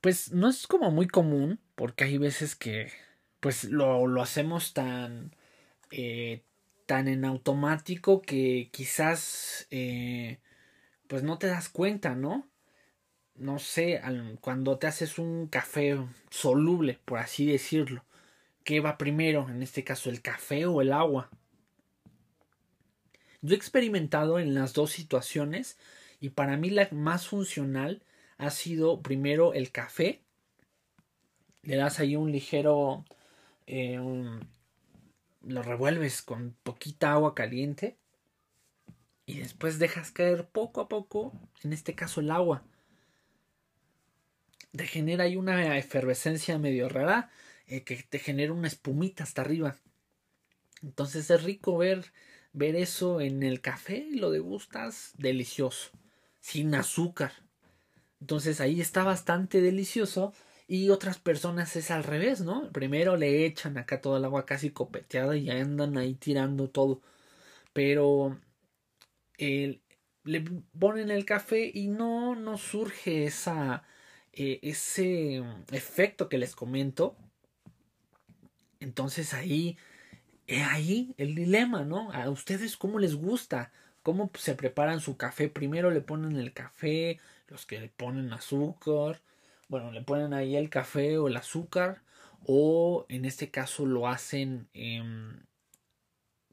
pues 0.01 0.32
no 0.32 0.50
es 0.50 0.68
como 0.68 0.92
muy 0.92 1.08
común, 1.08 1.60
porque 1.75 2.06
hay 2.06 2.18
veces 2.18 2.56
que 2.56 2.92
pues 3.39 3.65
lo, 3.65 4.08
lo 4.08 4.22
hacemos 4.22 4.74
tan, 4.74 5.36
eh, 5.92 6.44
tan 6.86 7.08
en 7.08 7.25
automático 7.25 8.22
que 8.22 8.70
quizás 8.72 9.68
eh, 9.72 10.39
pues 11.08 11.24
no 11.24 11.38
te 11.38 11.48
das 11.48 11.70
cuenta, 11.70 12.15
¿no? 12.15 12.48
No 13.36 13.60
sé, 13.60 14.01
cuando 14.42 14.77
te 14.77 14.88
haces 14.88 15.20
un 15.20 15.48
café 15.48 15.98
soluble, 16.30 17.00
por 17.06 17.20
así 17.20 17.46
decirlo, 17.46 18.06
¿qué 18.63 18.80
va 18.80 18.98
primero? 18.98 19.50
En 19.50 19.62
este 19.62 19.84
caso, 19.84 20.10
el 20.10 20.22
café 20.22 20.65
o 20.65 20.82
el 20.82 20.94
agua. 20.94 21.30
Yo 23.42 23.54
he 23.54 23.58
experimentado 23.58 24.39
en 24.39 24.56
las 24.56 24.74
dos 24.74 24.92
situaciones 24.92 25.77
y 26.20 26.30
para 26.30 26.58
mí 26.58 26.70
la 26.70 26.88
más 26.92 27.27
funcional 27.27 28.04
ha 28.38 28.50
sido 28.50 29.01
primero 29.01 29.54
el 29.54 29.72
café. 29.72 30.22
Le 31.62 31.75
das 31.75 32.00
ahí 32.00 32.15
un 32.15 32.32
ligero, 32.32 33.06
eh, 33.68 34.00
lo 35.45 35.63
revuelves 35.63 36.21
con 36.21 36.55
poquita 36.63 37.11
agua 37.13 37.35
caliente 37.35 37.97
y 39.25 39.39
después 39.39 39.79
dejas 39.79 40.11
caer 40.11 40.47
poco 40.47 40.81
a 40.81 40.87
poco, 40.87 41.33
en 41.63 41.73
este 41.73 41.95
caso 41.95 42.21
el 42.21 42.31
agua. 42.31 42.63
Te 44.71 44.85
genera 44.85 45.23
ahí 45.23 45.35
una 45.35 45.77
efervescencia 45.77 46.57
medio 46.57 46.89
rara 46.89 47.31
eh, 47.67 47.83
que 47.83 47.95
te 48.03 48.19
genera 48.19 48.53
una 48.53 48.67
espumita 48.67 49.23
hasta 49.23 49.41
arriba. 49.41 49.77
Entonces 50.83 51.29
es 51.29 51.43
rico 51.43 51.77
ver, 51.77 52.11
ver 52.53 52.75
eso 52.75 53.21
en 53.21 53.41
el 53.41 53.61
café 53.61 53.97
y 53.97 54.15
lo 54.15 54.31
degustas 54.31 55.13
delicioso, 55.17 55.91
sin 56.41 56.75
azúcar. 56.75 57.31
Entonces 58.19 58.61
ahí 58.61 58.81
está 58.81 59.03
bastante 59.03 59.61
delicioso 59.61 60.33
y 60.67 60.89
otras 60.89 61.19
personas 61.19 61.75
es 61.75 61.91
al 61.91 62.03
revés, 62.03 62.41
¿no? 62.41 62.72
Primero 62.72 63.17
le 63.17 63.45
echan 63.45 63.77
acá 63.77 64.01
todo 64.01 64.17
el 64.17 64.25
agua 64.25 64.45
casi 64.45 64.72
copeteada 64.72 65.38
y 65.38 65.50
andan 65.50 65.98
ahí 65.98 66.15
tirando 66.15 66.69
todo. 66.69 67.01
Pero 67.74 68.39
le 69.38 70.41
ponen 70.79 71.12
el 71.12 71.25
café 71.25 71.72
y 71.74 71.88
no, 71.88 72.36
no 72.36 72.57
surge 72.57 73.25
esa, 73.25 73.84
eh, 74.34 74.60
ese 74.63 75.43
efecto 75.72 76.29
que 76.29 76.38
les 76.38 76.55
comento. 76.55 77.15
Entonces 78.79 79.34
ahí, 79.34 79.77
ahí 80.48 81.13
el 81.17 81.36
dilema, 81.36 81.84
¿no? 81.84 82.12
A 82.12 82.29
ustedes 82.29 82.75
cómo 82.77 83.00
les 83.00 83.15
gusta, 83.15 83.72
cómo 84.03 84.31
se 84.36 84.55
preparan 84.55 85.00
su 85.00 85.17
café. 85.17 85.48
Primero 85.50 85.91
le 85.91 86.01
ponen 86.01 86.38
el 86.38 86.53
café, 86.53 87.19
los 87.48 87.65
que 87.65 87.79
le 87.79 87.89
ponen 87.89 88.34
azúcar, 88.34 89.22
bueno, 89.67 89.91
le 89.91 90.01
ponen 90.01 90.34
ahí 90.34 90.55
el 90.55 90.69
café 90.69 91.17
o 91.17 91.27
el 91.27 91.38
azúcar 91.38 92.03
o 92.45 93.05
en 93.10 93.25
este 93.25 93.50
caso 93.51 93.86
lo 93.86 94.07
hacen 94.07 94.69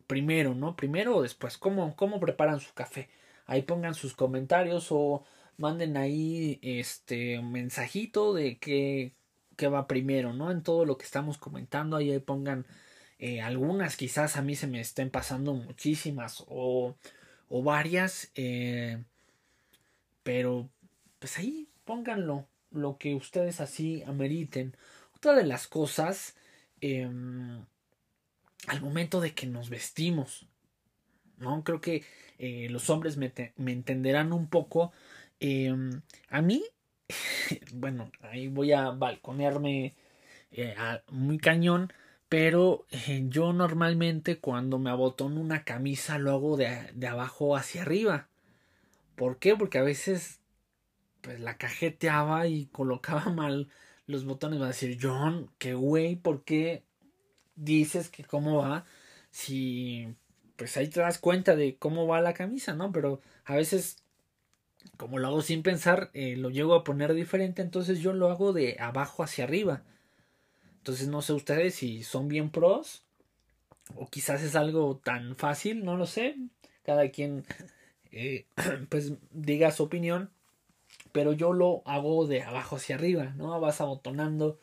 primero, 0.06 0.54
¿no? 0.54 0.76
Primero 0.76 1.16
o 1.16 1.22
después, 1.22 1.58
¿Cómo, 1.58 1.96
¿cómo 1.96 2.20
preparan 2.20 2.60
su 2.60 2.74
café? 2.74 3.08
Ahí 3.46 3.62
pongan 3.62 3.94
sus 3.94 4.14
comentarios 4.14 4.88
o 4.90 5.24
manden 5.56 5.96
ahí 5.96 6.58
este 6.62 7.40
mensajito 7.42 8.34
de 8.34 8.58
qué, 8.58 9.14
qué 9.56 9.68
va 9.68 9.86
primero, 9.86 10.32
¿no? 10.32 10.50
En 10.50 10.62
todo 10.62 10.84
lo 10.84 10.98
que 10.98 11.04
estamos 11.04 11.38
comentando, 11.38 11.96
ahí, 11.96 12.18
pongan 12.20 12.66
eh, 13.18 13.40
algunas, 13.40 13.96
quizás 13.96 14.36
a 14.36 14.42
mí 14.42 14.56
se 14.56 14.66
me 14.66 14.80
estén 14.80 15.10
pasando 15.10 15.54
muchísimas 15.54 16.44
o, 16.48 16.96
o 17.48 17.62
varias, 17.62 18.30
eh, 18.34 19.02
pero 20.22 20.68
pues 21.18 21.38
ahí 21.38 21.68
pónganlo 21.84 22.48
lo 22.72 22.98
que 22.98 23.14
ustedes 23.14 23.60
así 23.60 24.02
ameriten. 24.06 24.76
Otra 25.14 25.34
de 25.34 25.44
las 25.44 25.66
cosas, 25.68 26.36
em, 26.80 27.64
al 28.66 28.80
momento 28.80 29.20
de 29.20 29.34
que 29.34 29.46
nos 29.46 29.70
vestimos, 29.70 30.46
¿no? 31.38 31.64
Creo 31.64 31.80
que 31.80 32.04
eh, 32.38 32.68
los 32.70 32.90
hombres 32.90 33.16
me, 33.16 33.32
entenderán 33.56 34.32
un 34.32 34.48
poco. 34.48 34.92
Em, 35.40 36.02
a 36.28 36.42
mí, 36.42 36.64
bueno, 37.74 38.10
ahí 38.22 38.48
voy 38.48 38.72
a 38.72 38.90
balconearme 38.90 39.94
eh, 40.52 40.74
muy 41.10 41.38
cañón, 41.38 41.92
pero 42.28 42.86
eh, 42.90 43.24
yo 43.28 43.52
normalmente 43.52 44.38
cuando 44.38 44.78
me 44.78 44.90
abotono 44.90 45.40
una 45.40 45.64
camisa 45.64 46.18
lo 46.18 46.32
hago 46.32 46.56
de, 46.56 46.90
de 46.94 47.06
abajo 47.06 47.56
hacia 47.56 47.82
arriba. 47.82 48.28
¿Por 49.16 49.38
qué? 49.38 49.56
Porque 49.56 49.78
a 49.78 49.82
veces 49.82 50.41
pues 51.22 51.40
la 51.40 51.56
cajeteaba 51.56 52.46
y 52.46 52.66
colocaba 52.66 53.24
mal 53.30 53.68
los 54.06 54.24
botones. 54.24 54.60
Va 54.60 54.66
a 54.66 54.68
decir, 54.68 54.98
John, 55.00 55.50
qué 55.58 55.74
güey, 55.74 56.16
¿por 56.16 56.44
qué 56.44 56.84
dices 57.56 58.10
que 58.10 58.24
cómo 58.24 58.58
va? 58.58 58.84
Si 59.30 60.14
pues 60.56 60.76
ahí 60.76 60.88
te 60.88 61.00
das 61.00 61.18
cuenta 61.18 61.56
de 61.56 61.76
cómo 61.76 62.06
va 62.06 62.20
la 62.20 62.34
camisa, 62.34 62.74
¿no? 62.74 62.92
Pero 62.92 63.20
a 63.44 63.56
veces, 63.56 63.96
como 64.96 65.18
lo 65.18 65.28
hago 65.28 65.42
sin 65.42 65.62
pensar, 65.62 66.10
eh, 66.12 66.36
lo 66.36 66.50
llego 66.50 66.74
a 66.74 66.84
poner 66.84 67.14
diferente, 67.14 67.62
entonces 67.62 68.00
yo 68.00 68.12
lo 68.12 68.30
hago 68.30 68.52
de 68.52 68.76
abajo 68.78 69.22
hacia 69.22 69.44
arriba. 69.44 69.82
Entonces 70.78 71.08
no 71.08 71.22
sé 71.22 71.32
ustedes 71.32 71.74
si 71.76 72.02
son 72.02 72.28
bien 72.28 72.50
pros 72.50 73.04
o 73.96 74.08
quizás 74.08 74.42
es 74.42 74.54
algo 74.56 75.00
tan 75.02 75.36
fácil, 75.36 75.84
no 75.84 75.96
lo 75.96 76.06
sé. 76.06 76.36
Cada 76.84 77.10
quien 77.10 77.44
eh, 78.10 78.46
pues 78.88 79.14
diga 79.32 79.70
su 79.70 79.84
opinión 79.84 80.30
pero 81.12 81.32
yo 81.32 81.52
lo 81.52 81.82
hago 81.84 82.26
de 82.26 82.42
abajo 82.42 82.76
hacia 82.76 82.96
arriba, 82.96 83.32
¿no? 83.36 83.58
Vas 83.60 83.80
abotonando, 83.80 84.58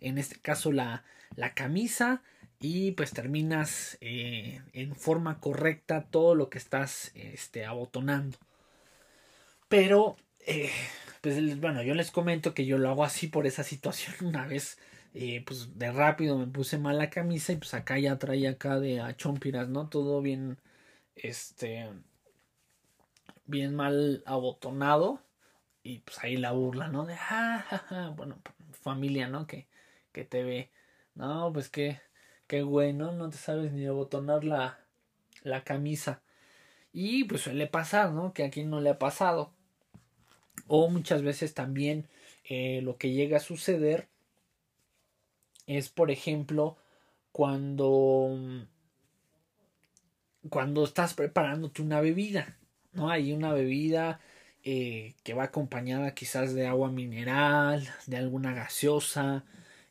en 0.00 0.18
este 0.18 0.40
caso, 0.40 0.72
la, 0.72 1.04
la 1.36 1.54
camisa 1.54 2.22
y 2.60 2.92
pues 2.92 3.12
terminas 3.12 3.98
eh, 4.00 4.62
en 4.72 4.94
forma 4.94 5.40
correcta 5.40 6.06
todo 6.10 6.34
lo 6.34 6.48
que 6.50 6.58
estás 6.58 7.12
este, 7.14 7.64
abotonando. 7.66 8.38
Pero, 9.68 10.16
eh, 10.46 10.70
pues 11.20 11.60
bueno, 11.60 11.82
yo 11.82 11.94
les 11.94 12.10
comento 12.10 12.54
que 12.54 12.66
yo 12.66 12.78
lo 12.78 12.90
hago 12.90 13.04
así 13.04 13.26
por 13.28 13.46
esa 13.46 13.64
situación 13.64 14.14
una 14.28 14.46
vez. 14.46 14.78
Eh, 15.14 15.44
pues 15.46 15.78
de 15.78 15.92
rápido 15.92 16.38
me 16.38 16.46
puse 16.46 16.78
mal 16.78 16.96
la 16.98 17.10
camisa 17.10 17.52
y 17.52 17.56
pues 17.56 17.74
acá 17.74 17.98
ya 17.98 18.18
traía 18.18 18.50
acá 18.52 18.80
de 18.80 19.00
a 19.00 19.14
chompiras, 19.16 19.68
¿no? 19.68 19.88
Todo 19.88 20.22
bien, 20.22 20.58
este, 21.16 21.86
bien 23.46 23.74
mal 23.74 24.22
abotonado 24.26 25.20
y 25.82 25.98
pues 26.00 26.18
ahí 26.22 26.36
la 26.36 26.52
burla, 26.52 26.88
¿no? 26.88 27.06
De, 27.06 27.14
ah, 27.18 28.12
bueno, 28.16 28.38
familia, 28.72 29.28
¿no? 29.28 29.46
Que, 29.46 29.68
que 30.12 30.24
te 30.24 30.42
ve, 30.42 30.70
no, 31.14 31.52
pues 31.52 31.68
que, 31.68 32.00
qué 32.46 32.62
bueno, 32.62 33.12
no 33.12 33.30
te 33.30 33.36
sabes 33.36 33.72
ni 33.72 33.86
abotonar 33.86 34.44
la, 34.44 34.80
la 35.42 35.64
camisa. 35.64 36.22
Y 36.92 37.24
pues 37.24 37.42
suele 37.42 37.66
pasar, 37.66 38.12
¿no? 38.12 38.32
Que 38.32 38.44
a 38.44 38.50
quien 38.50 38.70
no 38.70 38.80
le 38.80 38.90
ha 38.90 38.98
pasado. 38.98 39.52
O 40.68 40.88
muchas 40.88 41.22
veces 41.22 41.54
también 41.54 42.08
eh, 42.44 42.80
lo 42.82 42.96
que 42.98 43.12
llega 43.12 43.38
a 43.38 43.40
suceder 43.40 44.08
es, 45.66 45.88
por 45.88 46.10
ejemplo, 46.10 46.76
cuando 47.32 48.66
cuando 50.50 50.84
estás 50.84 51.14
preparándote 51.14 51.82
una 51.82 52.00
bebida, 52.00 52.58
¿no? 52.92 53.10
Hay 53.10 53.32
una 53.32 53.52
bebida 53.52 54.20
eh, 54.64 55.14
que 55.24 55.34
va 55.34 55.44
acompañada 55.44 56.14
quizás 56.14 56.54
de 56.54 56.66
agua 56.66 56.90
mineral, 56.90 57.88
de 58.06 58.16
alguna 58.16 58.54
gaseosa, 58.54 59.44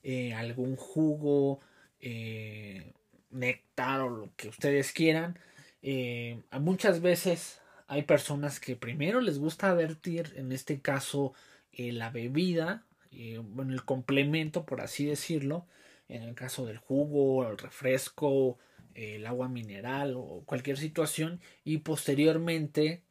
eh, 0.04 0.34
algún 0.34 0.76
jugo, 0.76 1.60
néctar 3.32 4.02
o 4.02 4.10
lo 4.10 4.36
que 4.36 4.50
ustedes 4.50 4.92
quieran. 4.92 5.38
muchas 6.60 7.02
veces 7.02 7.62
hay 7.92 8.04
personas 8.04 8.62
que 8.62 8.78
primero 8.78 9.20
les 9.20 9.38
gusta 9.38 9.74
vertir, 9.74 10.32
en 10.38 10.54
este 10.54 10.80
caso, 10.80 11.34
eh, 11.74 11.92
la 11.92 12.10
bebida, 12.10 12.86
eh, 13.12 13.42
bueno, 13.44 13.74
el 13.74 13.84
complemento, 13.84 14.66
por 14.66 14.80
así 14.80 15.06
decirlo, 15.06 15.68
en 16.08 16.24
el 16.24 16.34
caso 16.34 16.66
del 16.66 16.78
jugo, 16.78 17.46
el 17.46 17.58
refresco, 17.58 18.58
el 18.94 19.28
agua 19.28 19.50
mineral 19.50 20.14
o 20.16 20.42
cualquier 20.46 20.78
situación, 20.78 21.42
y 21.66 21.80
posteriormente, 21.80 23.04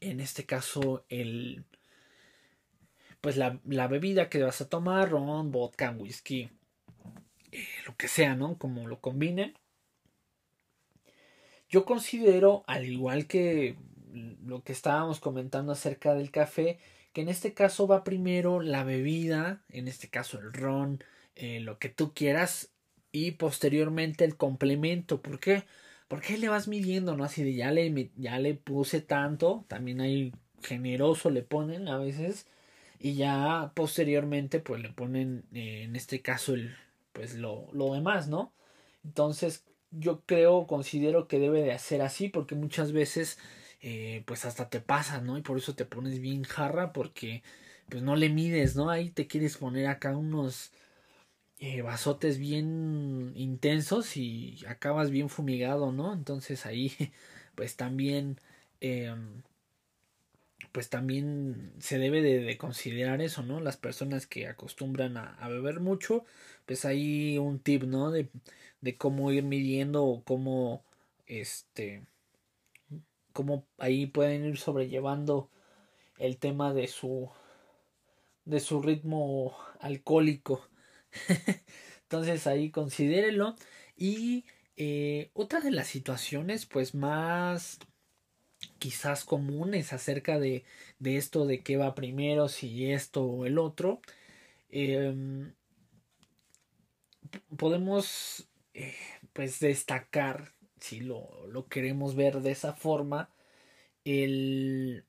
en 0.00 0.20
este 0.20 0.46
caso, 0.46 1.04
el 1.08 1.64
pues 3.20 3.36
la, 3.36 3.60
la 3.64 3.86
bebida 3.86 4.30
que 4.30 4.42
vas 4.42 4.60
a 4.60 4.68
tomar, 4.68 5.10
ron, 5.10 5.50
vodka, 5.50 5.90
whisky, 5.90 6.50
eh, 7.52 7.66
lo 7.86 7.96
que 7.96 8.08
sea, 8.08 8.34
¿no? 8.34 8.56
Como 8.58 8.86
lo 8.86 9.00
combinen. 9.00 9.54
Yo 11.68 11.84
considero, 11.84 12.64
al 12.66 12.86
igual 12.86 13.26
que 13.26 13.76
lo 14.12 14.62
que 14.64 14.72
estábamos 14.72 15.20
comentando 15.20 15.72
acerca 15.72 16.14
del 16.14 16.30
café, 16.30 16.78
que 17.12 17.20
en 17.20 17.28
este 17.28 17.54
caso 17.54 17.86
va 17.86 18.04
primero 18.04 18.60
la 18.60 18.84
bebida, 18.84 19.62
en 19.68 19.86
este 19.86 20.08
caso 20.08 20.38
el 20.38 20.52
ron, 20.52 21.04
eh, 21.36 21.60
lo 21.60 21.78
que 21.78 21.88
tú 21.88 22.12
quieras, 22.14 22.72
y 23.12 23.32
posteriormente 23.32 24.24
el 24.24 24.36
complemento. 24.36 25.20
¿Por 25.20 25.40
qué? 25.40 25.64
Porque 26.10 26.36
le 26.38 26.48
vas 26.48 26.66
midiendo, 26.66 27.16
¿no? 27.16 27.22
Así 27.22 27.44
de 27.44 27.54
ya 27.54 27.70
le, 27.70 28.10
ya 28.16 28.40
le 28.40 28.54
puse 28.54 29.00
tanto, 29.00 29.64
también 29.68 30.00
hay 30.00 30.32
generoso 30.60 31.30
le 31.30 31.42
ponen 31.42 31.86
a 31.88 31.98
veces, 31.98 32.48
y 32.98 33.14
ya 33.14 33.70
posteriormente 33.76 34.58
pues 34.60 34.82
le 34.82 34.90
ponen 34.90 35.44
eh, 35.54 35.84
en 35.84 35.94
este 35.94 36.20
caso 36.20 36.54
el 36.54 36.74
pues 37.12 37.36
lo, 37.36 37.68
lo 37.72 37.94
demás, 37.94 38.26
¿no? 38.28 38.52
Entonces 39.04 39.64
yo 39.92 40.22
creo, 40.26 40.66
considero 40.66 41.28
que 41.28 41.38
debe 41.38 41.62
de 41.62 41.72
hacer 41.72 42.02
así 42.02 42.28
porque 42.28 42.56
muchas 42.56 42.90
veces 42.92 43.38
eh, 43.80 44.24
pues 44.26 44.44
hasta 44.46 44.68
te 44.68 44.80
pasa, 44.80 45.20
¿no? 45.20 45.38
Y 45.38 45.42
por 45.42 45.58
eso 45.58 45.76
te 45.76 45.84
pones 45.84 46.20
bien 46.20 46.42
jarra 46.44 46.92
porque 46.92 47.42
pues 47.88 48.02
no 48.02 48.16
le 48.16 48.30
mides, 48.30 48.74
¿no? 48.76 48.90
Ahí 48.90 49.10
te 49.10 49.28
quieres 49.28 49.56
poner 49.58 49.86
acá 49.86 50.16
unos 50.16 50.72
eh, 51.60 51.82
vasotes 51.82 52.38
bien 52.38 53.32
intensos 53.36 54.16
y 54.16 54.58
acabas 54.66 55.10
bien 55.10 55.28
fumigado, 55.28 55.92
¿no? 55.92 56.12
Entonces 56.12 56.66
ahí 56.66 56.92
pues 57.54 57.76
también 57.76 58.40
eh, 58.80 59.14
pues 60.72 60.88
también 60.88 61.72
se 61.80 61.98
debe 61.98 62.22
de, 62.22 62.56
considerar 62.58 63.20
eso, 63.22 63.42
¿no? 63.42 63.60
Las 63.60 63.76
personas 63.76 64.26
que 64.26 64.46
acostumbran 64.46 65.16
a, 65.16 65.48
beber 65.48 65.80
mucho, 65.80 66.24
pues 66.66 66.84
ahí 66.84 67.38
un 67.38 67.58
tip, 67.60 67.84
¿no? 67.84 68.10
De, 68.10 68.28
de 68.80 68.96
cómo 68.96 69.32
ir 69.32 69.44
midiendo 69.44 70.04
o 70.04 70.22
cómo 70.24 70.84
este 71.26 72.02
cómo 73.32 73.66
ahí 73.78 74.06
pueden 74.06 74.44
ir 74.44 74.58
sobrellevando 74.58 75.50
el 76.18 76.38
tema 76.38 76.74
de 76.74 76.88
su 76.88 77.30
de 78.44 78.60
su 78.60 78.82
ritmo 78.82 79.56
alcohólico 79.80 80.69
entonces 82.02 82.46
ahí 82.46 82.70
considérelo. 82.70 83.56
Y 83.96 84.44
eh, 84.76 85.30
otra 85.34 85.60
de 85.60 85.70
las 85.70 85.88
situaciones 85.88 86.66
pues 86.66 86.94
más 86.94 87.78
quizás 88.78 89.24
comunes 89.24 89.92
acerca 89.92 90.38
de, 90.38 90.64
de 90.98 91.16
esto 91.16 91.46
de 91.46 91.62
qué 91.62 91.76
va 91.76 91.94
primero 91.94 92.48
si 92.48 92.90
esto 92.90 93.24
o 93.24 93.46
el 93.46 93.58
otro 93.58 94.00
em, 94.70 95.52
podemos 97.56 98.48
eh, 98.74 98.94
pues 99.32 99.60
destacar, 99.60 100.52
si 100.80 101.00
lo, 101.00 101.46
lo, 101.48 101.68
queremos 101.68 102.14
ver 102.14 102.40
de 102.40 102.52
esa 102.52 102.72
forma, 102.72 103.30
el, 104.04 105.04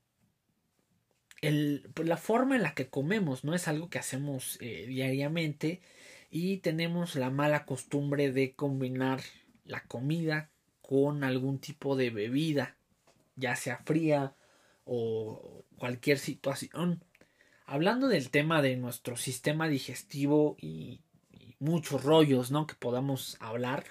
el, 1.41 1.89
pues 1.93 2.07
la 2.07 2.17
forma 2.17 2.55
en 2.55 2.63
la 2.63 2.73
que 2.73 2.89
comemos, 2.89 3.43
no 3.43 3.53
es 3.53 3.67
algo 3.67 3.89
que 3.89 3.99
hacemos 3.99 4.57
eh, 4.61 4.85
diariamente 4.87 5.81
y 6.29 6.57
tenemos 6.57 7.15
la 7.15 7.29
mala 7.29 7.65
costumbre 7.65 8.31
de 8.31 8.53
combinar 8.53 9.21
la 9.65 9.83
comida 9.83 10.49
con 10.81 11.23
algún 11.23 11.59
tipo 11.59 11.95
de 11.95 12.09
bebida, 12.09 12.77
ya 13.35 13.55
sea 13.55 13.77
fría 13.77 14.35
o 14.85 15.65
cualquier 15.77 16.19
situación. 16.19 17.03
Hablando 17.65 18.07
del 18.07 18.29
tema 18.29 18.61
de 18.61 18.75
nuestro 18.75 19.17
sistema 19.17 19.67
digestivo 19.67 20.57
y 20.59 21.01
muchos 21.59 22.03
rollos, 22.03 22.51
¿no? 22.51 22.67
Que 22.67 22.75
podamos 22.75 23.37
hablar. 23.39 23.85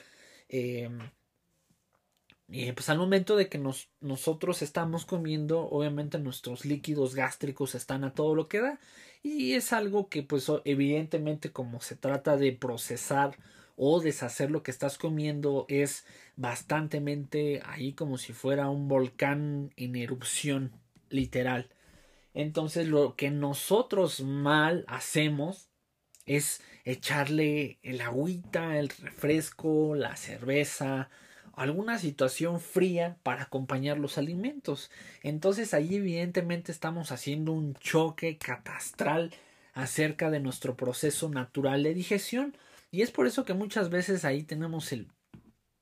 Eh, 0.49 0.91
pues 2.75 2.89
al 2.89 2.99
momento 2.99 3.37
de 3.37 3.49
que 3.49 3.59
nos, 3.59 3.89
nosotros 4.01 4.63
estamos 4.63 5.07
comiendo, 5.07 5.69
obviamente 5.69 6.19
nuestros 6.19 6.65
líquidos 6.65 7.15
gástricos 7.15 7.75
están 7.75 8.03
a 8.03 8.13
todo 8.13 8.35
lo 8.35 8.49
que 8.49 8.61
da. 8.61 8.81
Y 9.23 9.53
es 9.53 9.73
algo 9.73 10.09
que 10.09 10.23
pues 10.23 10.51
evidentemente 10.65 11.53
como 11.53 11.81
se 11.81 11.95
trata 11.97 12.37
de 12.37 12.53
procesar 12.53 13.37
o 13.77 14.01
deshacer 14.01 14.51
lo 14.51 14.63
que 14.63 14.71
estás 14.71 14.99
comiendo 14.99 15.65
es 15.69 16.05
bastantemente 16.37 17.63
ahí 17.65 17.93
como 17.93 18.19
si 18.19 18.33
fuera 18.33 18.69
un 18.69 18.89
volcán 18.89 19.73
en 19.77 19.97
erupción 19.97 20.73
literal. 21.09 21.69
Entonces 22.35 22.89
lo 22.89 23.15
que 23.17 23.31
nosotros 23.31 24.21
mal 24.21 24.85
hacemos 24.89 25.71
es 26.27 26.63
echarle 26.85 27.79
el 27.83 28.01
agüita, 28.01 28.79
el 28.79 28.89
refresco, 28.89 29.95
la 29.95 30.17
cerveza, 30.17 31.11
alguna 31.61 31.99
situación 31.99 32.59
fría 32.59 33.19
para 33.23 33.43
acompañar 33.43 33.99
los 33.99 34.17
alimentos. 34.17 34.91
Entonces 35.23 35.75
ahí 35.75 35.97
evidentemente 35.97 36.73
estamos 36.73 37.13
haciendo 37.13 37.53
un 37.53 37.75
choque 37.75 38.39
catastral 38.39 39.31
acerca 39.75 40.31
de 40.31 40.41
nuestro 40.41 40.75
proceso 40.75 41.29
natural 41.29 41.83
de 41.83 41.93
digestión 41.93 42.57
y 42.91 43.03
es 43.03 43.11
por 43.11 43.27
eso 43.27 43.45
que 43.45 43.53
muchas 43.53 43.91
veces 43.91 44.25
ahí 44.25 44.43
tenemos 44.43 44.91
el 44.93 45.09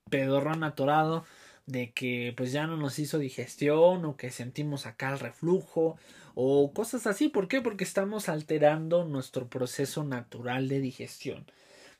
pedorrón 0.09 0.65
atorado 0.65 1.23
de 1.65 1.93
que 1.93 2.33
pues 2.35 2.51
ya 2.51 2.67
no 2.67 2.75
nos 2.75 2.99
hizo 2.99 3.17
digestión 3.17 4.03
o 4.03 4.17
que 4.17 4.31
sentimos 4.31 4.85
acá 4.85 5.13
el 5.13 5.19
reflujo 5.19 5.97
o 6.35 6.73
cosas 6.73 7.07
así. 7.07 7.29
¿Por 7.29 7.47
qué? 7.47 7.61
Porque 7.61 7.85
estamos 7.85 8.27
alterando 8.27 9.05
nuestro 9.05 9.47
proceso 9.47 10.03
natural 10.03 10.67
de 10.67 10.81
digestión. 10.81 11.45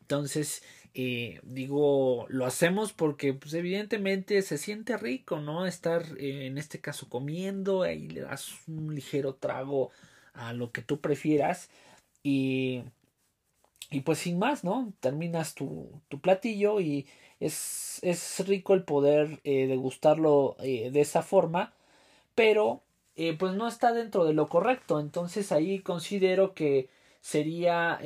Entonces, 0.02 0.64
eh, 0.94 1.40
digo, 1.44 2.26
lo 2.30 2.46
hacemos 2.46 2.94
porque 2.94 3.34
pues 3.34 3.54
evidentemente 3.54 4.42
se 4.42 4.58
siente 4.58 4.98
rico, 4.98 5.40
¿no? 5.40 5.66
Estar 5.66 6.04
eh, 6.20 6.48
en 6.48 6.58
este 6.58 6.82
caso 6.82 7.10
comiendo, 7.10 7.84
ahí 7.84 8.08
le 8.10 8.22
das 8.22 8.52
un 8.68 8.96
ligero 8.96 9.36
trago 9.36 9.92
a 10.34 10.54
lo 10.54 10.72
que 10.72 10.82
tú 10.82 11.00
prefieras 11.02 11.70
y, 12.24 12.84
y 13.92 14.02
pues 14.02 14.20
sin 14.20 14.40
más, 14.40 14.64
¿no? 14.64 14.94
Terminas 15.00 15.56
tu, 15.56 15.90
tu 16.10 16.20
platillo 16.20 16.80
y 16.80 17.08
es, 17.40 18.00
es 18.04 18.48
rico 18.48 18.74
el 18.74 18.84
poder 18.84 19.40
eh, 19.44 19.68
degustarlo 19.68 20.56
de 20.60 21.00
esa 21.02 21.22
forma, 21.24 21.74
pero 22.36 22.84
pues 23.38 23.54
no 23.54 23.68
está 23.68 23.92
dentro 23.94 24.26
de 24.26 24.34
lo 24.34 24.48
correcto. 24.48 25.00
Entonces 25.00 25.52
ahí 25.52 25.80
considero 25.80 26.54
que 26.54 26.90
sería, 27.22 28.00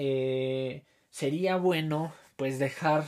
sería 1.12 1.58
bueno 1.58 2.14
pues 2.36 2.60
dejar 2.60 3.06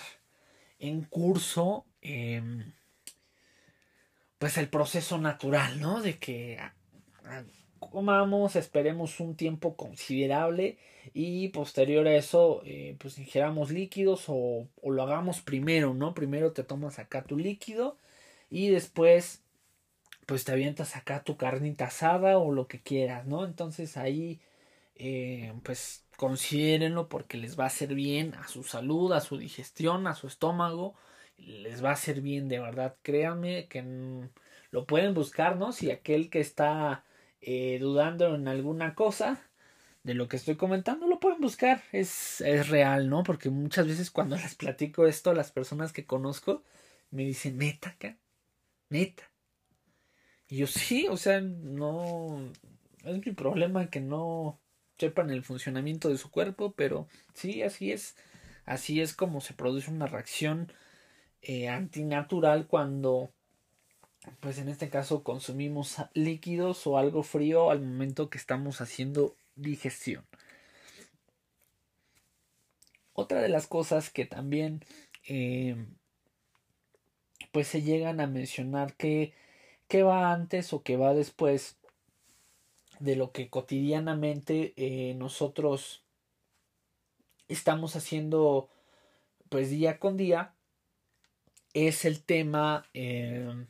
en 0.79 1.03
curso 1.03 1.85
em, 2.01 2.73
pues 4.37 4.57
el 4.57 4.69
proceso 4.69 5.17
natural, 5.17 5.79
¿no? 5.79 6.01
De 6.01 6.17
que 6.19 6.59
comamos, 7.79 8.55
esperemos 8.55 9.19
un 9.19 9.35
tiempo 9.35 9.75
considerable 9.75 10.77
y 11.13 11.49
posterior 11.49 12.07
a 12.07 12.15
eso 12.15 12.61
eh, 12.65 12.95
pues 12.99 13.17
ingeramos 13.19 13.71
líquidos 13.71 14.25
o, 14.27 14.67
lo 14.83 15.03
hagamos 15.03 15.41
primero, 15.41 15.93
¿no? 15.93 16.13
Primero 16.13 16.51
te 16.51 16.63
tomas 16.63 16.99
acá 16.99 17.23
tu 17.23 17.37
líquido 17.37 17.97
y 18.49 18.69
después 18.69 19.43
pues 20.25 20.43
te 20.43 20.51
avientas 20.51 20.95
acá 20.95 21.23
tu 21.23 21.37
carnita 21.37 21.85
asada 21.85 22.39
o 22.39 22.51
lo 22.51 22.67
que 22.67 22.81
quieras, 22.81 23.27
¿no? 23.27 23.45
Entonces 23.45 23.97
ahí 23.97 24.41
eh, 24.95 25.53
pues 25.63 26.04
considérenlo 26.17 27.09
porque 27.09 27.37
les 27.37 27.59
va 27.59 27.65
a 27.65 27.67
hacer 27.67 27.93
bien 27.95 28.35
a 28.35 28.47
su 28.47 28.63
salud, 28.63 29.11
a 29.13 29.21
su 29.21 29.37
digestión, 29.37 30.07
a 30.07 30.15
su 30.15 30.27
estómago, 30.27 30.95
les 31.37 31.83
va 31.83 31.89
a 31.89 31.93
hacer 31.93 32.21
bien 32.21 32.47
de 32.47 32.59
verdad, 32.59 32.95
créanme 33.01 33.67
que 33.67 33.83
lo 34.71 34.85
pueden 34.85 35.13
buscar, 35.13 35.57
¿no? 35.57 35.71
Si 35.71 35.91
aquel 35.91 36.29
que 36.29 36.39
está 36.39 37.05
eh, 37.41 37.77
dudando 37.79 38.35
en 38.35 38.47
alguna 38.47 38.95
cosa 38.95 39.41
de 40.03 40.13
lo 40.13 40.27
que 40.27 40.37
estoy 40.37 40.55
comentando, 40.55 41.07
lo 41.07 41.19
pueden 41.19 41.41
buscar, 41.41 41.83
es, 41.91 42.41
es 42.41 42.69
real, 42.69 43.09
¿no? 43.09 43.23
Porque 43.23 43.49
muchas 43.49 43.87
veces 43.87 44.11
cuando 44.11 44.35
les 44.37 44.55
platico 44.55 45.07
esto 45.07 45.31
a 45.31 45.35
las 45.35 45.51
personas 45.51 45.93
que 45.93 46.05
conozco, 46.05 46.63
me 47.11 47.23
dicen, 47.23 47.57
neta, 47.57 47.89
acá, 47.89 48.17
neta. 48.89 49.31
Y 50.47 50.57
yo 50.57 50.67
sí, 50.67 51.07
o 51.07 51.17
sea, 51.17 51.41
no, 51.41 52.51
es 53.03 53.25
mi 53.25 53.31
problema 53.33 53.89
que 53.89 53.99
no 53.99 54.59
sepan 54.97 55.29
el 55.29 55.43
funcionamiento 55.43 56.09
de 56.09 56.17
su 56.17 56.29
cuerpo, 56.31 56.73
pero 56.75 57.07
sí, 57.33 57.61
así 57.63 57.91
es. 57.91 58.15
Así 58.65 59.01
es 59.01 59.13
como 59.13 59.41
se 59.41 59.53
produce 59.53 59.91
una 59.91 60.07
reacción 60.07 60.71
eh, 61.41 61.69
antinatural 61.69 62.67
cuando, 62.67 63.31
pues 64.39 64.57
en 64.57 64.69
este 64.69 64.89
caso, 64.89 65.23
consumimos 65.23 65.97
líquidos 66.13 66.87
o 66.87 66.97
algo 66.97 67.21
frío 67.23 67.69
al 67.69 67.81
momento 67.81 68.29
que 68.29 68.39
estamos 68.39 68.81
haciendo 68.81 69.35
digestión. 69.55 70.25
Otra 73.13 73.41
de 73.41 73.49
las 73.49 73.67
cosas 73.67 74.09
que 74.09 74.25
también, 74.25 74.83
eh, 75.27 75.75
pues 77.51 77.67
se 77.67 77.81
llegan 77.81 78.19
a 78.19 78.27
mencionar 78.27 78.95
que, 78.95 79.33
que 79.87 80.03
va 80.03 80.33
antes 80.33 80.73
o 80.73 80.81
que 80.81 80.97
va 80.97 81.13
después 81.13 81.77
de 82.99 83.15
lo 83.15 83.31
que 83.31 83.49
cotidianamente 83.49 84.73
eh, 84.77 85.13
nosotros 85.15 86.03
estamos 87.47 87.95
haciendo 87.95 88.69
pues 89.49 89.69
día 89.69 89.99
con 89.99 90.17
día 90.17 90.53
es 91.73 92.05
el 92.05 92.23
tema 92.23 92.85
eh, 92.93 93.65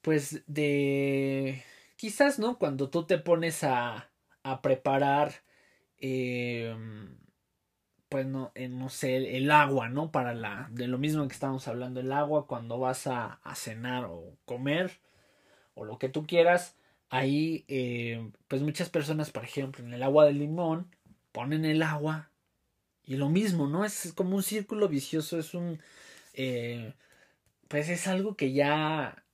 pues 0.00 0.42
de 0.46 1.62
quizás 1.96 2.38
no 2.38 2.58
cuando 2.58 2.90
tú 2.90 3.04
te 3.04 3.18
pones 3.18 3.64
a, 3.64 4.10
a 4.42 4.62
preparar 4.62 5.42
eh, 5.98 6.74
pues 8.08 8.26
no, 8.26 8.52
no 8.70 8.88
sé 8.88 9.36
el 9.36 9.50
agua 9.50 9.88
no 9.88 10.10
para 10.12 10.34
la 10.34 10.68
de 10.70 10.86
lo 10.86 10.98
mismo 10.98 11.26
que 11.26 11.34
estamos 11.34 11.68
hablando 11.68 12.00
el 12.00 12.12
agua 12.12 12.46
cuando 12.46 12.78
vas 12.78 13.06
a 13.06 13.40
cenar 13.54 14.04
o 14.06 14.36
comer 14.44 15.00
o 15.74 15.84
lo 15.84 15.98
que 15.98 16.08
tú 16.08 16.26
quieras, 16.26 16.76
ahí 17.10 17.64
eh, 17.68 18.30
pues 18.48 18.62
muchas 18.62 18.90
personas, 18.90 19.30
por 19.30 19.44
ejemplo, 19.44 19.84
en 19.84 19.94
el 19.94 20.02
agua 20.02 20.26
de 20.26 20.32
limón, 20.32 20.88
ponen 21.32 21.64
el 21.64 21.82
agua 21.82 22.30
y 23.04 23.16
lo 23.16 23.28
mismo, 23.28 23.66
¿no? 23.66 23.84
Es 23.84 24.12
como 24.14 24.36
un 24.36 24.42
círculo 24.42 24.88
vicioso, 24.88 25.38
es 25.38 25.54
un... 25.54 25.80
Eh, 26.34 26.94
pues 27.68 27.88
es 27.88 28.06
algo 28.08 28.36
que 28.36 28.52
ya, 28.52 29.24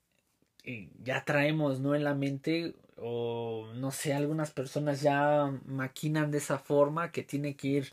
eh, 0.64 0.90
ya 1.02 1.24
traemos, 1.24 1.80
¿no? 1.80 1.94
En 1.94 2.04
la 2.04 2.14
mente 2.14 2.74
o 2.96 3.72
no 3.74 3.90
sé, 3.92 4.12
algunas 4.14 4.50
personas 4.50 5.00
ya 5.02 5.52
maquinan 5.66 6.30
de 6.30 6.38
esa 6.38 6.58
forma 6.58 7.12
que 7.12 7.22
tiene 7.22 7.56
que 7.56 7.68
ir 7.68 7.92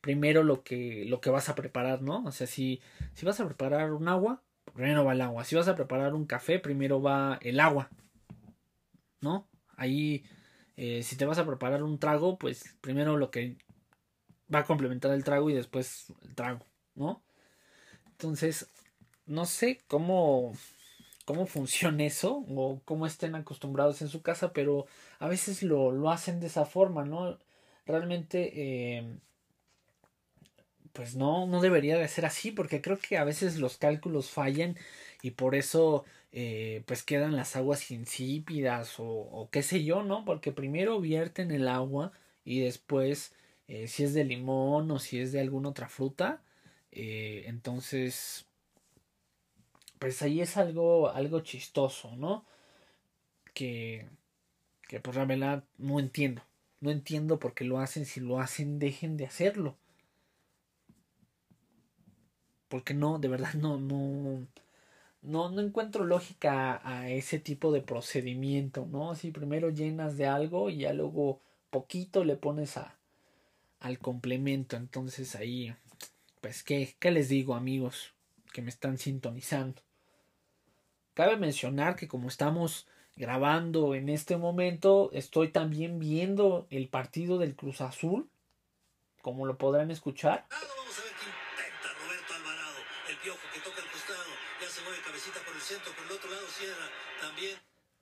primero 0.00 0.42
lo 0.44 0.62
que, 0.62 1.04
lo 1.06 1.20
que 1.20 1.30
vas 1.30 1.48
a 1.48 1.54
preparar, 1.54 2.02
¿no? 2.02 2.24
O 2.24 2.32
sea, 2.32 2.46
si, 2.46 2.80
si 3.14 3.26
vas 3.26 3.40
a 3.40 3.46
preparar 3.46 3.92
un 3.92 4.08
agua, 4.08 4.42
primero 4.72 5.04
va 5.04 5.12
el 5.12 5.20
agua. 5.20 5.44
Si 5.44 5.54
vas 5.54 5.68
a 5.68 5.74
preparar 5.74 6.14
un 6.14 6.26
café, 6.26 6.58
primero 6.58 7.00
va 7.02 7.38
el 7.42 7.60
agua. 7.60 7.90
¿No? 9.20 9.48
Ahí, 9.76 10.24
eh, 10.76 11.02
si 11.02 11.16
te 11.16 11.26
vas 11.26 11.38
a 11.38 11.46
preparar 11.46 11.82
un 11.82 11.98
trago, 11.98 12.38
pues 12.38 12.76
primero 12.80 13.16
lo 13.16 13.30
que 13.30 13.56
va 14.52 14.60
a 14.60 14.64
complementar 14.64 15.12
el 15.12 15.24
trago 15.24 15.50
y 15.50 15.54
después 15.54 16.12
el 16.22 16.34
trago, 16.34 16.64
¿no? 16.94 17.22
Entonces, 18.10 18.70
no 19.26 19.46
sé 19.46 19.82
cómo, 19.88 20.52
cómo 21.24 21.46
funciona 21.46 22.04
eso 22.04 22.44
o 22.48 22.80
cómo 22.84 23.06
estén 23.06 23.34
acostumbrados 23.34 24.02
en 24.02 24.08
su 24.08 24.22
casa, 24.22 24.52
pero 24.52 24.86
a 25.18 25.28
veces 25.28 25.62
lo, 25.62 25.92
lo 25.92 26.10
hacen 26.10 26.40
de 26.40 26.48
esa 26.48 26.64
forma, 26.64 27.04
¿no? 27.04 27.38
Realmente 27.86 28.52
eh, 28.54 29.18
pues 30.94 31.16
no, 31.16 31.46
no 31.46 31.60
debería 31.60 31.98
de 31.98 32.08
ser 32.08 32.24
así, 32.26 32.52
porque 32.52 32.80
creo 32.80 32.98
que 32.98 33.18
a 33.18 33.24
veces 33.24 33.58
los 33.58 33.78
cálculos 33.78 34.30
fallan 34.30 34.76
y 35.22 35.32
por 35.32 35.56
eso 35.56 36.04
eh, 36.32 36.84
pues 36.86 37.02
quedan 37.02 37.36
las 37.36 37.56
aguas 37.56 37.90
insípidas 37.90 38.94
o, 38.98 39.48
qué 39.52 39.62
sé 39.62 39.84
yo, 39.84 40.02
¿no? 40.04 40.24
Porque 40.24 40.52
primero 40.52 41.00
vierten 41.00 41.50
el 41.50 41.68
agua 41.68 42.12
y 42.44 42.60
después 42.60 43.34
eh, 43.68 43.88
si 43.88 44.04
es 44.04 44.14
de 44.14 44.24
limón 44.24 44.90
o 44.90 44.98
si 45.00 45.20
es 45.20 45.32
de 45.32 45.40
alguna 45.40 45.70
otra 45.70 45.88
fruta, 45.88 46.42
eh, 46.92 47.44
entonces 47.48 48.46
pues 49.98 50.22
ahí 50.22 50.40
es 50.40 50.56
algo, 50.56 51.10
algo 51.10 51.40
chistoso, 51.40 52.14
¿no? 52.16 52.46
Que, 53.54 54.06
que 54.88 55.00
pues 55.00 55.16
la 55.16 55.24
verdad 55.24 55.64
no 55.78 56.00
entiendo, 56.00 56.42
no 56.80 56.90
entiendo 56.90 57.38
por 57.40 57.54
qué 57.54 57.64
lo 57.64 57.78
hacen, 57.80 58.06
si 58.06 58.20
lo 58.20 58.40
hacen 58.40 58.78
dejen 58.78 59.16
de 59.16 59.26
hacerlo 59.26 59.76
porque 62.74 62.92
no, 62.92 63.20
de 63.20 63.28
verdad 63.28 63.54
no, 63.54 63.78
no, 63.78 64.48
no, 65.22 65.48
no 65.48 65.60
encuentro 65.60 66.04
lógica 66.04 66.80
a, 66.82 67.08
ese 67.08 67.38
tipo 67.38 67.70
de 67.70 67.82
procedimiento, 67.82 68.84
¿no? 68.90 69.14
Si 69.14 69.30
primero 69.30 69.70
llenas 69.70 70.16
de 70.16 70.26
algo 70.26 70.70
y 70.70 70.78
ya 70.78 70.92
luego 70.92 71.40
poquito 71.70 72.24
le 72.24 72.34
pones 72.34 72.76
a, 72.76 72.96
al 73.78 74.00
complemento, 74.00 74.76
entonces 74.76 75.36
ahí, 75.36 75.72
pues, 76.40 76.64
¿qué, 76.64 76.96
¿qué 76.98 77.12
les 77.12 77.28
digo 77.28 77.54
amigos 77.54 78.12
que 78.52 78.60
me 78.60 78.70
están 78.70 78.98
sintonizando? 78.98 79.80
Cabe 81.14 81.36
mencionar 81.36 81.94
que 81.94 82.08
como 82.08 82.26
estamos 82.26 82.88
grabando 83.14 83.94
en 83.94 84.08
este 84.08 84.36
momento, 84.36 85.10
estoy 85.12 85.52
también 85.52 86.00
viendo 86.00 86.66
el 86.70 86.88
partido 86.88 87.38
del 87.38 87.54
Cruz 87.54 87.80
Azul, 87.80 88.28
como 89.22 89.46
lo 89.46 89.58
podrán 89.58 89.92
escuchar. 89.92 90.48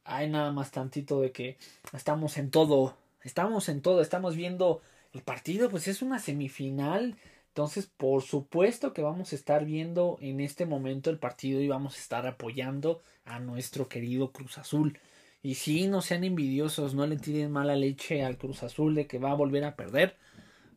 Hay 0.05 0.29
nada 0.29 0.53
más 0.53 0.71
tantito 0.71 1.21
de 1.21 1.33
que 1.33 1.59
estamos 1.93 2.37
en 2.39 2.51
todo, 2.51 2.97
estamos 3.23 3.69
en 3.69 3.83
todo, 3.83 4.03
estamos 4.03 4.37
viendo 4.37 4.83
el 5.13 5.23
partido, 5.23 5.71
pues 5.71 5.89
es 5.89 6.03
una 6.03 6.19
semifinal, 6.19 7.17
entonces 7.49 7.87
por 7.87 8.23
supuesto 8.23 8.93
que 8.93 9.03
vamos 9.03 9.33
a 9.33 9.37
estar 9.37 9.65
viendo 9.65 10.19
en 10.21 10.41
este 10.41 10.67
momento 10.67 11.11
el 11.11 11.19
partido 11.19 11.61
y 11.61 11.69
vamos 11.69 11.97
a 11.97 12.01
estar 12.01 12.27
apoyando 12.27 13.03
a 13.25 13.39
nuestro 13.39 13.89
querido 13.89 14.33
Cruz 14.33 14.59
Azul. 14.59 14.99
Y 15.43 15.57
si 15.57 15.89
no 15.89 16.03
sean 16.03 16.25
envidiosos, 16.25 16.95
no 16.95 17.07
le 17.07 17.17
tiren 17.17 17.51
mala 17.51 17.77
leche 17.77 18.25
al 18.25 18.39
Cruz 18.39 18.63
Azul 18.63 18.95
de 18.95 19.07
que 19.07 19.19
va 19.19 19.33
a 19.33 19.35
volver 19.35 19.65
a 19.65 19.77
perder, 19.77 20.17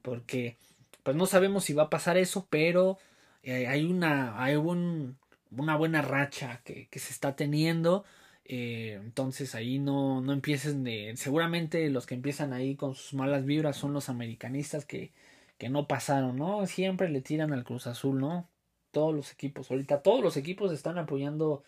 porque 0.01 0.57
pues 1.03 1.15
no 1.15 1.25
sabemos 1.27 1.65
si 1.65 1.73
va 1.73 1.83
a 1.83 1.89
pasar 1.89 2.17
eso, 2.17 2.47
pero 2.49 2.97
eh, 3.43 3.67
hay 3.67 3.85
una 3.85 4.41
hay 4.43 4.55
un, 4.55 5.17
una 5.57 5.75
buena 5.77 6.01
racha 6.01 6.61
que, 6.63 6.87
que 6.89 6.99
se 6.99 7.11
está 7.13 7.35
teniendo 7.35 8.05
eh, 8.47 8.99
entonces 9.01 9.55
ahí 9.55 9.79
no, 9.79 10.21
no 10.21 10.31
empiecen 10.33 10.83
de. 10.83 11.13
Seguramente 11.17 11.89
los 11.89 12.05
que 12.05 12.13
empiezan 12.15 12.53
ahí 12.53 12.75
con 12.75 12.95
sus 12.95 13.13
malas 13.15 13.43
vibras 13.45 13.75
son 13.75 13.93
los 13.93 14.07
americanistas 14.09 14.85
que, 14.85 15.11
que 15.57 15.69
no 15.69 15.87
pasaron, 15.87 16.37
¿no? 16.37 16.65
Siempre 16.67 17.09
le 17.09 17.21
tiran 17.21 17.53
al 17.53 17.63
Cruz 17.63 17.87
Azul, 17.87 18.19
¿no? 18.19 18.47
Todos 18.91 19.15
los 19.15 19.31
equipos. 19.33 19.71
Ahorita 19.71 20.01
todos 20.03 20.21
los 20.23 20.37
equipos 20.37 20.71
están 20.71 20.97
apoyando 20.99 21.63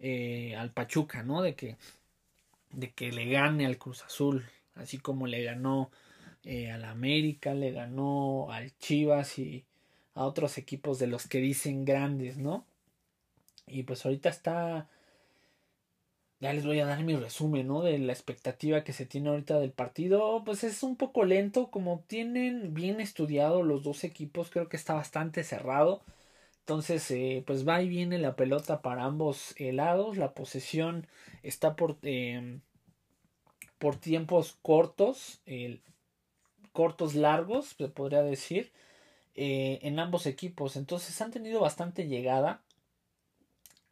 eh, 0.00 0.56
al 0.56 0.72
Pachuca, 0.72 1.22
¿no? 1.22 1.42
De 1.42 1.54
que, 1.54 1.76
de 2.72 2.92
que 2.92 3.12
le 3.12 3.26
gane 3.30 3.66
al 3.66 3.78
Cruz 3.78 4.02
Azul. 4.04 4.44
Así 4.74 4.98
como 4.98 5.26
le 5.26 5.42
ganó 5.44 5.90
eh, 6.44 6.70
al 6.72 6.84
América, 6.84 7.54
le 7.54 7.72
ganó 7.72 8.50
al 8.50 8.76
Chivas 8.78 9.38
y 9.38 9.64
a 10.14 10.24
otros 10.24 10.58
equipos 10.58 10.98
de 10.98 11.06
los 11.08 11.26
que 11.28 11.38
dicen 11.40 11.84
grandes, 11.84 12.38
¿no? 12.38 12.66
Y 13.66 13.82
pues 13.84 14.04
ahorita 14.04 14.28
está 14.28 14.88
ya 16.38 16.52
les 16.52 16.66
voy 16.66 16.80
a 16.80 16.86
dar 16.86 17.02
mi 17.02 17.16
resumen, 17.16 17.66
¿no? 17.66 17.82
De 17.82 17.98
la 17.98 18.12
expectativa 18.12 18.84
que 18.84 18.92
se 18.92 19.06
tiene 19.06 19.30
ahorita 19.30 19.58
del 19.58 19.72
partido. 19.72 20.42
Pues 20.44 20.64
es 20.64 20.82
un 20.82 20.96
poco 20.96 21.24
lento, 21.24 21.70
como 21.70 22.04
tienen 22.06 22.74
bien 22.74 23.00
estudiado 23.00 23.62
los 23.62 23.82
dos 23.82 24.04
equipos, 24.04 24.50
creo 24.50 24.68
que 24.68 24.76
está 24.76 24.94
bastante 24.94 25.44
cerrado. 25.44 26.02
Entonces, 26.60 27.10
eh, 27.10 27.42
pues 27.46 27.66
va 27.66 27.82
y 27.82 27.88
viene 27.88 28.18
la 28.18 28.36
pelota 28.36 28.82
para 28.82 29.04
ambos 29.04 29.54
lados. 29.58 30.18
La 30.18 30.34
posesión 30.34 31.06
está 31.42 31.76
por, 31.76 31.98
em, 32.02 32.60
por 33.78 33.96
tiempos 33.96 34.58
cortos, 34.62 35.40
cortos 36.72 37.14
largos, 37.14 37.74
se 37.78 37.88
podría 37.88 38.22
decir, 38.22 38.72
eh, 39.34 39.78
en 39.82 39.98
ambos 39.98 40.26
equipos. 40.26 40.76
Entonces 40.76 41.20
han 41.22 41.30
tenido 41.30 41.60
bastante 41.60 42.06
llegada. 42.08 42.62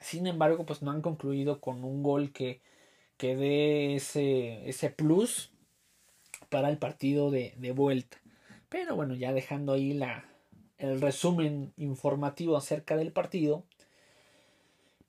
Sin 0.04 0.26
embargo, 0.26 0.66
pues 0.66 0.82
no 0.82 0.90
han 0.90 1.00
concluido 1.00 1.62
con 1.62 1.82
un 1.82 2.02
gol 2.02 2.30
que, 2.30 2.60
que 3.16 3.36
dé 3.36 3.94
ese, 3.94 4.68
ese 4.68 4.90
plus 4.90 5.50
para 6.50 6.68
el 6.68 6.76
partido 6.76 7.30
de, 7.30 7.54
de 7.56 7.72
vuelta. 7.72 8.18
Pero 8.68 8.96
bueno, 8.96 9.14
ya 9.14 9.32
dejando 9.32 9.72
ahí 9.72 9.94
la, 9.94 10.26
el 10.76 11.00
resumen 11.00 11.72
informativo 11.78 12.54
acerca 12.58 12.98
del 12.98 13.12
partido, 13.12 13.64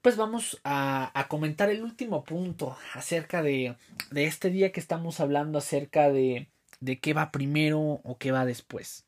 pues 0.02 0.16
vamos 0.16 0.62
a, 0.64 1.12
a 1.20 1.28
comentar 1.28 1.70
el 1.70 1.84
último 1.84 2.24
punto 2.24 2.78
acerca 2.94 3.44
de, 3.44 3.76
de, 4.12 4.26
este 4.26 4.50
día 4.50 4.72
que 4.72 4.80
estamos 4.80 5.20
hablando 5.20 5.58
acerca 5.58 6.10
de, 6.10 6.48
de 6.80 7.00
qué 7.02 7.14
va 7.14 7.32
primero 7.32 7.82
o 7.82 8.18
qué 8.18 8.32
va 8.32 8.46
después. 8.46 9.06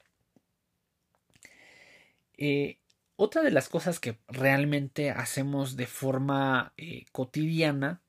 Eh, 2.38 2.78
otra 3.18 3.42
de 3.42 3.52
las 3.52 3.68
cosas 3.68 4.00
que 4.00 4.20
realmente 4.28 5.12
hacemos 5.12 5.76
de 5.76 5.88
forma 5.88 6.74
eh, 6.78 7.06
cotidiana 7.12 8.02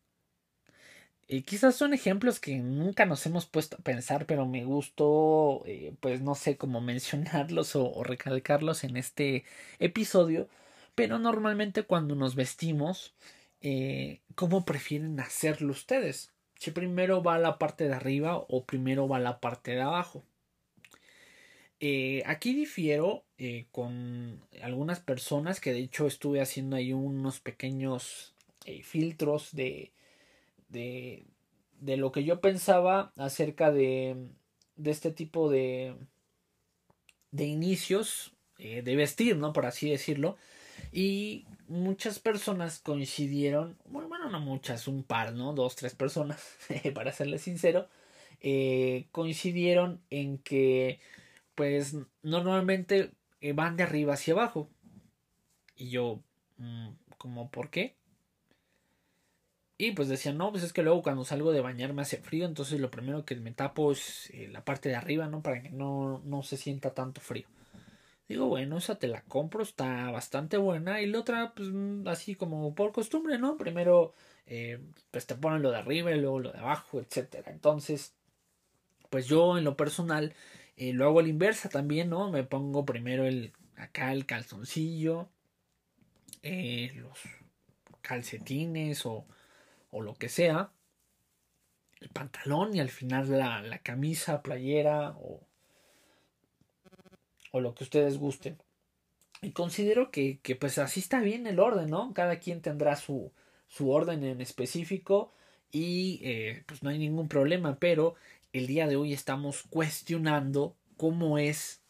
eh, 1.29 1.43
quizás 1.45 1.77
son 1.77 1.93
ejemplos 1.93 2.41
que 2.41 2.57
nunca 2.57 3.05
nos 3.05 3.25
hemos 3.27 3.45
puesto 3.47 3.77
a 3.77 3.81
pensar, 3.83 4.25
pero 4.27 4.47
me 4.47 4.65
gustó, 4.65 5.63
eh, 5.67 5.95
pues 6.01 6.23
no 6.23 6.35
sé 6.35 6.57
cómo 6.57 6.81
mencionarlos 6.83 7.77
o, 7.77 8.03
recalcarlos 8.05 8.85
en 8.85 8.97
este 8.97 9.45
episodio. 9.79 10.49
Pero 10.95 11.19
normalmente 11.19 11.85
cuando 11.85 12.15
nos 12.15 12.35
vestimos, 12.35 13.15
¿cómo 14.35 14.65
prefieren 14.65 15.21
hacerlo 15.21 15.73
ustedes? 15.73 16.33
Si 16.57 16.71
primero 16.73 17.23
va 17.23 17.39
la 17.39 17.59
parte 17.59 17.89
de 17.89 17.95
arriba 17.95 18.37
o 18.37 18.65
primero 18.65 19.09
va 19.09 19.19
la 19.21 19.41
parte 19.41 19.73
de 19.73 19.83
abajo. 19.83 20.25
Aquí 22.27 22.55
difiero 22.55 23.25
con 23.71 24.41
algunas 24.63 25.01
personas 25.01 25.61
que 25.61 25.73
de 25.73 25.81
hecho 25.81 26.07
estuve 26.07 26.41
haciendo 26.41 26.77
ahí 26.77 26.93
unos 26.93 27.41
pequeños 27.41 28.35
filtros 28.83 29.51
de, 29.53 29.93
de, 30.69 31.25
de 31.81 31.97
lo 31.97 32.13
que 32.13 32.25
yo 32.25 32.41
pensaba 32.41 33.13
acerca 33.17 33.71
de, 33.71 34.17
de 34.77 34.91
este 34.91 35.11
tipo 35.11 35.51
de, 35.51 35.95
de 37.31 37.45
inicios 37.45 38.33
eh, 38.59 38.83
de 38.83 38.97
vestir, 38.97 39.37
¿no? 39.37 39.53
Por 39.53 39.67
así 39.67 39.91
decirlo. 39.91 40.37
Y 40.93 41.45
muchas 41.69 42.19
personas 42.19 42.79
coincidieron, 42.79 43.77
bueno, 43.87 44.09
bueno, 44.09 44.31
no 44.31 44.41
muchas, 44.41 44.89
un 44.89 45.03
par, 45.03 45.35
¿no? 45.35 45.53
Dos, 45.53 45.77
tres 45.77 45.95
personas, 45.95 46.57
para 46.95 47.13
serles 47.13 47.43
sincero, 47.43 47.89
eh, 48.41 49.07
coincidieron 49.11 50.01
en 50.11 50.39
que, 50.39 51.01
pues, 51.59 51.97
normalmente 52.23 53.11
eh, 53.41 53.53
van 53.53 53.77
de 53.77 53.83
arriba 53.83 54.15
hacia 54.15 54.33
abajo. 54.33 54.71
Y 55.75 55.91
yo, 55.91 56.23
mm, 56.59 56.91
¿cómo 57.19 57.51
por 57.51 57.69
qué? 57.69 57.97
Y 59.77 59.91
pues 59.91 60.09
decían, 60.09 60.39
no, 60.39 60.53
pues 60.53 60.63
es 60.63 60.73
que 60.73 60.85
luego 60.85 61.03
cuando 61.03 61.25
salgo 61.25 61.51
de 61.51 61.61
bañar 61.61 61.93
me 61.95 62.03
hace 62.03 62.19
frío, 62.19 62.47
entonces 62.47 62.79
lo 62.79 62.93
primero 62.93 63.25
que 63.25 63.35
me 63.35 63.51
tapo 63.51 63.91
es 63.91 64.31
eh, 64.31 64.47
la 64.53 64.65
parte 64.65 64.89
de 64.89 64.95
arriba, 64.95 65.27
¿no? 65.27 65.43
Para 65.43 65.61
que 65.61 65.71
no, 65.71 66.23
no 66.25 66.45
se 66.45 66.57
sienta 66.57 66.95
tanto 66.95 67.21
frío. 67.21 67.49
Digo, 68.29 68.47
bueno, 68.47 68.79
esa 68.79 68.97
te 69.01 69.09
la 69.09 69.23
compro, 69.23 69.65
está 69.65 70.13
bastante 70.13 70.59
buena. 70.59 71.03
Y 71.03 71.07
la 71.07 71.19
otra, 71.19 71.55
pues 71.57 71.71
mm, 71.73 72.07
así 72.07 72.37
como 72.37 72.73
por 72.77 72.93
costumbre, 72.93 73.37
¿no? 73.37 73.57
Primero, 73.57 74.15
eh, 74.47 74.81
pues 75.11 75.27
te 75.27 75.35
ponen 75.35 75.63
lo 75.63 75.73
de 75.73 75.79
arriba 75.79 76.13
y 76.13 76.21
luego 76.21 76.39
lo 76.39 76.53
de 76.53 76.59
abajo, 76.61 77.01
etcétera. 77.01 77.51
Entonces, 77.51 78.15
pues 79.11 79.27
yo 79.27 79.59
en 79.59 79.65
lo 79.65 79.77
personal 79.77 80.35
eh, 80.79 80.93
lo 80.93 81.07
hago 81.07 81.21
a 81.21 81.23
la 81.23 81.29
inversa 81.29 81.69
también, 81.69 82.11
¿no? 82.11 82.31
Me 82.31 82.45
pongo 82.45 82.85
primero 82.85 83.27
el 83.27 83.53
acá 83.77 84.13
el 84.13 84.27
calzoncillo, 84.27 85.29
los 86.43 87.19
calcetines 88.01 89.05
o 89.07 89.27
o 89.91 90.03
lo 90.03 90.15
que 90.15 90.29
sea, 90.29 90.71
el 92.01 92.09
pantalón 92.11 92.75
y 92.75 92.81
al 92.81 92.91
final 92.91 93.31
la, 93.31 93.63
la 93.63 93.79
camisa, 93.79 94.43
playera 94.43 95.17
o, 95.19 95.41
o 97.53 97.61
lo 97.61 97.75
que 97.75 97.85
ustedes 97.85 98.19
gusten. 98.19 98.59
Y 99.41 99.53
considero 99.53 100.11
que, 100.11 100.41
que, 100.41 100.57
pues 100.57 100.79
así 100.79 101.01
está 101.01 101.21
bien 101.21 101.47
el 101.47 101.61
orden, 101.61 101.89
¿no? 101.89 102.13
Cada 102.13 102.39
quien 102.39 102.61
tendrá 102.61 102.97
su, 102.97 103.33
su 103.69 103.91
orden 103.91 104.25
en 104.25 104.41
específico 104.41 105.33
y 105.71 106.21
eh, 106.25 106.65
pues 106.67 106.83
no 106.83 106.91
hay 106.91 106.99
ningún 106.99 107.29
problema, 107.29 107.79
pero 107.79 108.15
el 108.53 108.67
día 108.67 108.87
de 108.87 108.97
hoy 108.97 109.13
estamos 109.13 109.63
cuestionando 109.71 110.77
cómo 110.97 111.39
es, 111.39 111.83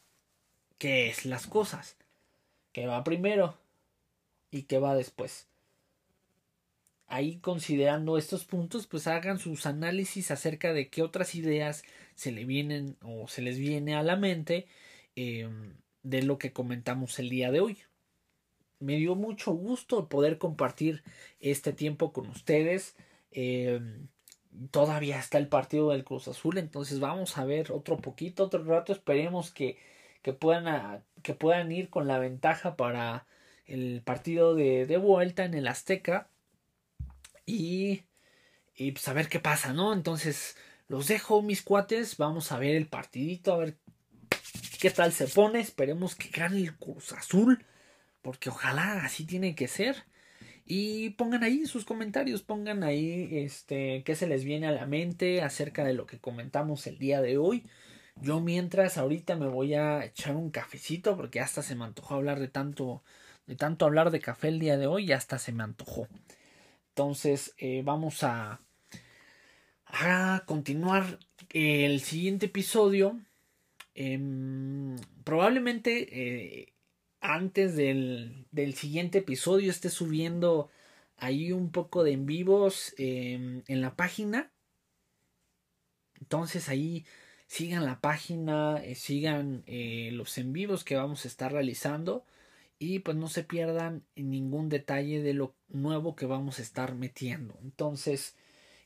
qué 0.78 1.08
es 1.08 1.24
las 1.24 1.46
cosas, 1.46 1.96
qué 2.72 2.86
va 2.86 3.04
primero 3.04 3.58
y 4.50 4.62
qué 4.62 4.78
va 4.78 4.94
después 4.94 5.48
ahí 7.08 7.38
considerando 7.40 8.18
estos 8.18 8.44
puntos, 8.44 8.86
pues 8.86 9.06
hagan 9.06 9.38
sus 9.38 9.66
análisis 9.66 10.30
acerca 10.30 10.72
de 10.72 10.88
qué 10.88 11.02
otras 11.02 11.34
ideas 11.34 11.82
se 12.14 12.32
le 12.32 12.44
vienen 12.44 12.96
o 13.02 13.28
se 13.28 13.42
les 13.42 13.58
viene 13.58 13.94
a 13.94 14.02
la 14.02 14.16
mente 14.16 14.66
em, 15.16 15.74
de 16.02 16.22
lo 16.22 16.38
que 16.38 16.52
comentamos 16.52 17.18
el 17.18 17.30
día 17.30 17.50
de 17.50 17.60
hoy. 17.60 17.78
Me 18.78 18.96
dio 18.96 19.14
mucho 19.16 19.52
gusto 19.52 20.08
poder 20.08 20.38
compartir 20.38 21.02
este 21.40 21.72
tiempo 21.72 22.12
con 22.12 22.28
ustedes. 22.28 22.94
Em, 23.32 24.08
todavía 24.70 25.18
está 25.18 25.38
el 25.38 25.48
partido 25.48 25.90
del 25.90 26.04
Cruz 26.04 26.28
Azul, 26.28 26.58
entonces 26.58 27.00
vamos 27.00 27.38
a 27.38 27.44
ver 27.44 27.72
otro 27.72 27.96
poquito, 27.98 28.44
otro 28.44 28.64
rato. 28.64 28.92
Esperemos 28.92 29.52
que, 29.52 29.78
que, 30.22 30.32
puedan, 30.32 31.04
que 31.22 31.34
puedan 31.34 31.72
ir 31.72 31.90
con 31.90 32.08
la 32.08 32.18
ventaja 32.18 32.76
para 32.76 33.26
el 33.66 34.02
partido 34.02 34.54
de, 34.54 34.86
de 34.86 34.96
vuelta 34.96 35.44
en 35.44 35.54
el 35.54 35.68
Azteca 35.68 36.28
y, 37.46 38.02
y 38.74 38.92
pues 38.92 39.08
a 39.08 39.12
ver 39.12 39.28
qué 39.28 39.40
pasa, 39.40 39.72
¿no? 39.72 39.92
Entonces 39.92 40.56
los 40.88 41.06
dejo, 41.08 41.42
mis 41.42 41.62
cuates. 41.62 42.16
Vamos 42.16 42.52
a 42.52 42.58
ver 42.58 42.74
el 42.74 42.86
partidito, 42.86 43.54
a 43.54 43.58
ver 43.58 43.76
qué 44.80 44.90
tal 44.90 45.12
se 45.12 45.28
pone. 45.28 45.60
Esperemos 45.60 46.14
que 46.14 46.28
gane 46.30 46.58
el 46.58 46.76
Cruz 46.76 47.12
Azul, 47.12 47.64
porque 48.22 48.50
ojalá 48.50 49.04
así 49.04 49.24
tiene 49.24 49.54
que 49.54 49.68
ser. 49.68 50.04
Y 50.70 51.10
pongan 51.10 51.44
ahí 51.44 51.64
sus 51.64 51.86
comentarios, 51.86 52.42
pongan 52.42 52.84
ahí 52.84 53.28
este 53.32 54.02
qué 54.04 54.14
se 54.14 54.26
les 54.26 54.44
viene 54.44 54.66
a 54.66 54.72
la 54.72 54.84
mente 54.84 55.40
acerca 55.40 55.82
de 55.82 55.94
lo 55.94 56.04
que 56.04 56.18
comentamos 56.18 56.86
el 56.86 56.98
día 56.98 57.22
de 57.22 57.38
hoy. 57.38 57.64
Yo 58.16 58.40
mientras 58.40 58.98
ahorita 58.98 59.34
me 59.36 59.48
voy 59.48 59.72
a 59.72 60.04
echar 60.04 60.36
un 60.36 60.50
cafecito 60.50 61.16
porque 61.16 61.40
hasta 61.40 61.62
se 61.62 61.74
me 61.74 61.84
antojó 61.84 62.16
hablar 62.16 62.38
de 62.38 62.48
tanto 62.48 63.02
de 63.46 63.56
tanto 63.56 63.86
hablar 63.86 64.10
de 64.10 64.20
café 64.20 64.48
el 64.48 64.58
día 64.58 64.76
de 64.76 64.86
hoy, 64.86 65.10
hasta 65.10 65.38
se 65.38 65.52
me 65.52 65.62
antojó. 65.64 66.06
Entonces 66.90 67.54
eh, 67.56 67.80
vamos 67.82 68.22
a, 68.22 68.60
a 69.86 70.42
continuar 70.44 71.18
el 71.48 72.00
siguiente 72.00 72.44
episodio. 72.46 73.18
Em, 73.94 74.96
probablemente 75.24 76.08
eh, 76.12 76.74
antes 77.20 77.76
del, 77.76 78.46
del, 78.52 78.74
siguiente 78.74 79.18
episodio 79.18 79.70
esté 79.70 79.90
subiendo 79.90 80.70
ahí 81.16 81.52
un 81.52 81.70
poco 81.72 82.04
de 82.04 82.12
en 82.12 82.26
vivos 82.26 82.94
em, 82.98 83.62
en 83.68 83.80
la 83.80 83.96
página. 83.96 84.52
Entonces 86.20 86.68
ahí 86.68 87.06
sigan 87.46 87.84
la 87.84 88.00
página, 88.00 88.82
eh, 88.84 88.94
sigan 88.94 89.64
los 90.12 90.38
en 90.38 90.52
vivos 90.52 90.84
que 90.84 90.96
vamos 90.96 91.24
a 91.24 91.28
estar 91.28 91.52
realizando 91.52 92.24
y 92.78 93.00
pues 93.00 93.16
no 93.16 93.28
se 93.28 93.44
pierdan 93.44 94.04
ningún 94.14 94.68
detalle 94.68 95.22
de 95.22 95.34
lo 95.34 95.54
nuevo 95.68 96.14
que 96.14 96.26
vamos 96.26 96.58
a 96.58 96.62
estar 96.62 96.94
metiendo. 96.94 97.58
Entonces, 97.62 98.36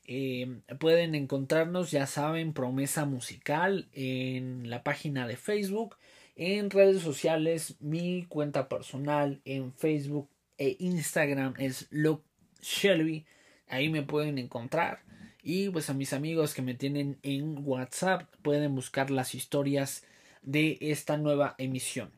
eh, 0.05 0.61
pueden 0.79 1.15
encontrarnos, 1.15 1.91
ya 1.91 2.07
saben, 2.07 2.53
promesa 2.53 3.05
musical 3.05 3.87
en 3.93 4.69
la 4.69 4.83
página 4.83 5.27
de 5.27 5.37
Facebook, 5.37 5.97
en 6.35 6.69
redes 6.69 7.01
sociales, 7.01 7.75
mi 7.79 8.25
cuenta 8.25 8.67
personal 8.67 9.41
en 9.45 9.73
Facebook 9.73 10.29
e 10.57 10.75
Instagram 10.79 11.53
es 11.57 11.87
Luke 11.91 12.23
Shelby. 12.61 13.25
Ahí 13.67 13.89
me 13.89 14.03
pueden 14.03 14.37
encontrar. 14.37 15.01
Y 15.43 15.69
pues 15.69 15.89
a 15.89 15.93
mis 15.93 16.13
amigos 16.13 16.53
que 16.53 16.61
me 16.61 16.73
tienen 16.73 17.19
en 17.21 17.67
WhatsApp 17.67 18.33
pueden 18.41 18.73
buscar 18.73 19.11
las 19.11 19.35
historias 19.35 20.05
de 20.41 20.77
esta 20.81 21.17
nueva 21.17 21.55
emisión. 21.57 22.11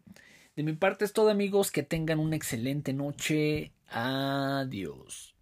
De 0.56 0.64
mi 0.64 0.74
parte 0.74 1.04
es 1.04 1.12
todo 1.12 1.30
amigos, 1.30 1.72
que 1.72 1.84
tengan 1.84 2.20
una 2.20 2.36
excelente 2.36 2.94
noche. 2.94 3.74
Adiós. 3.90 5.35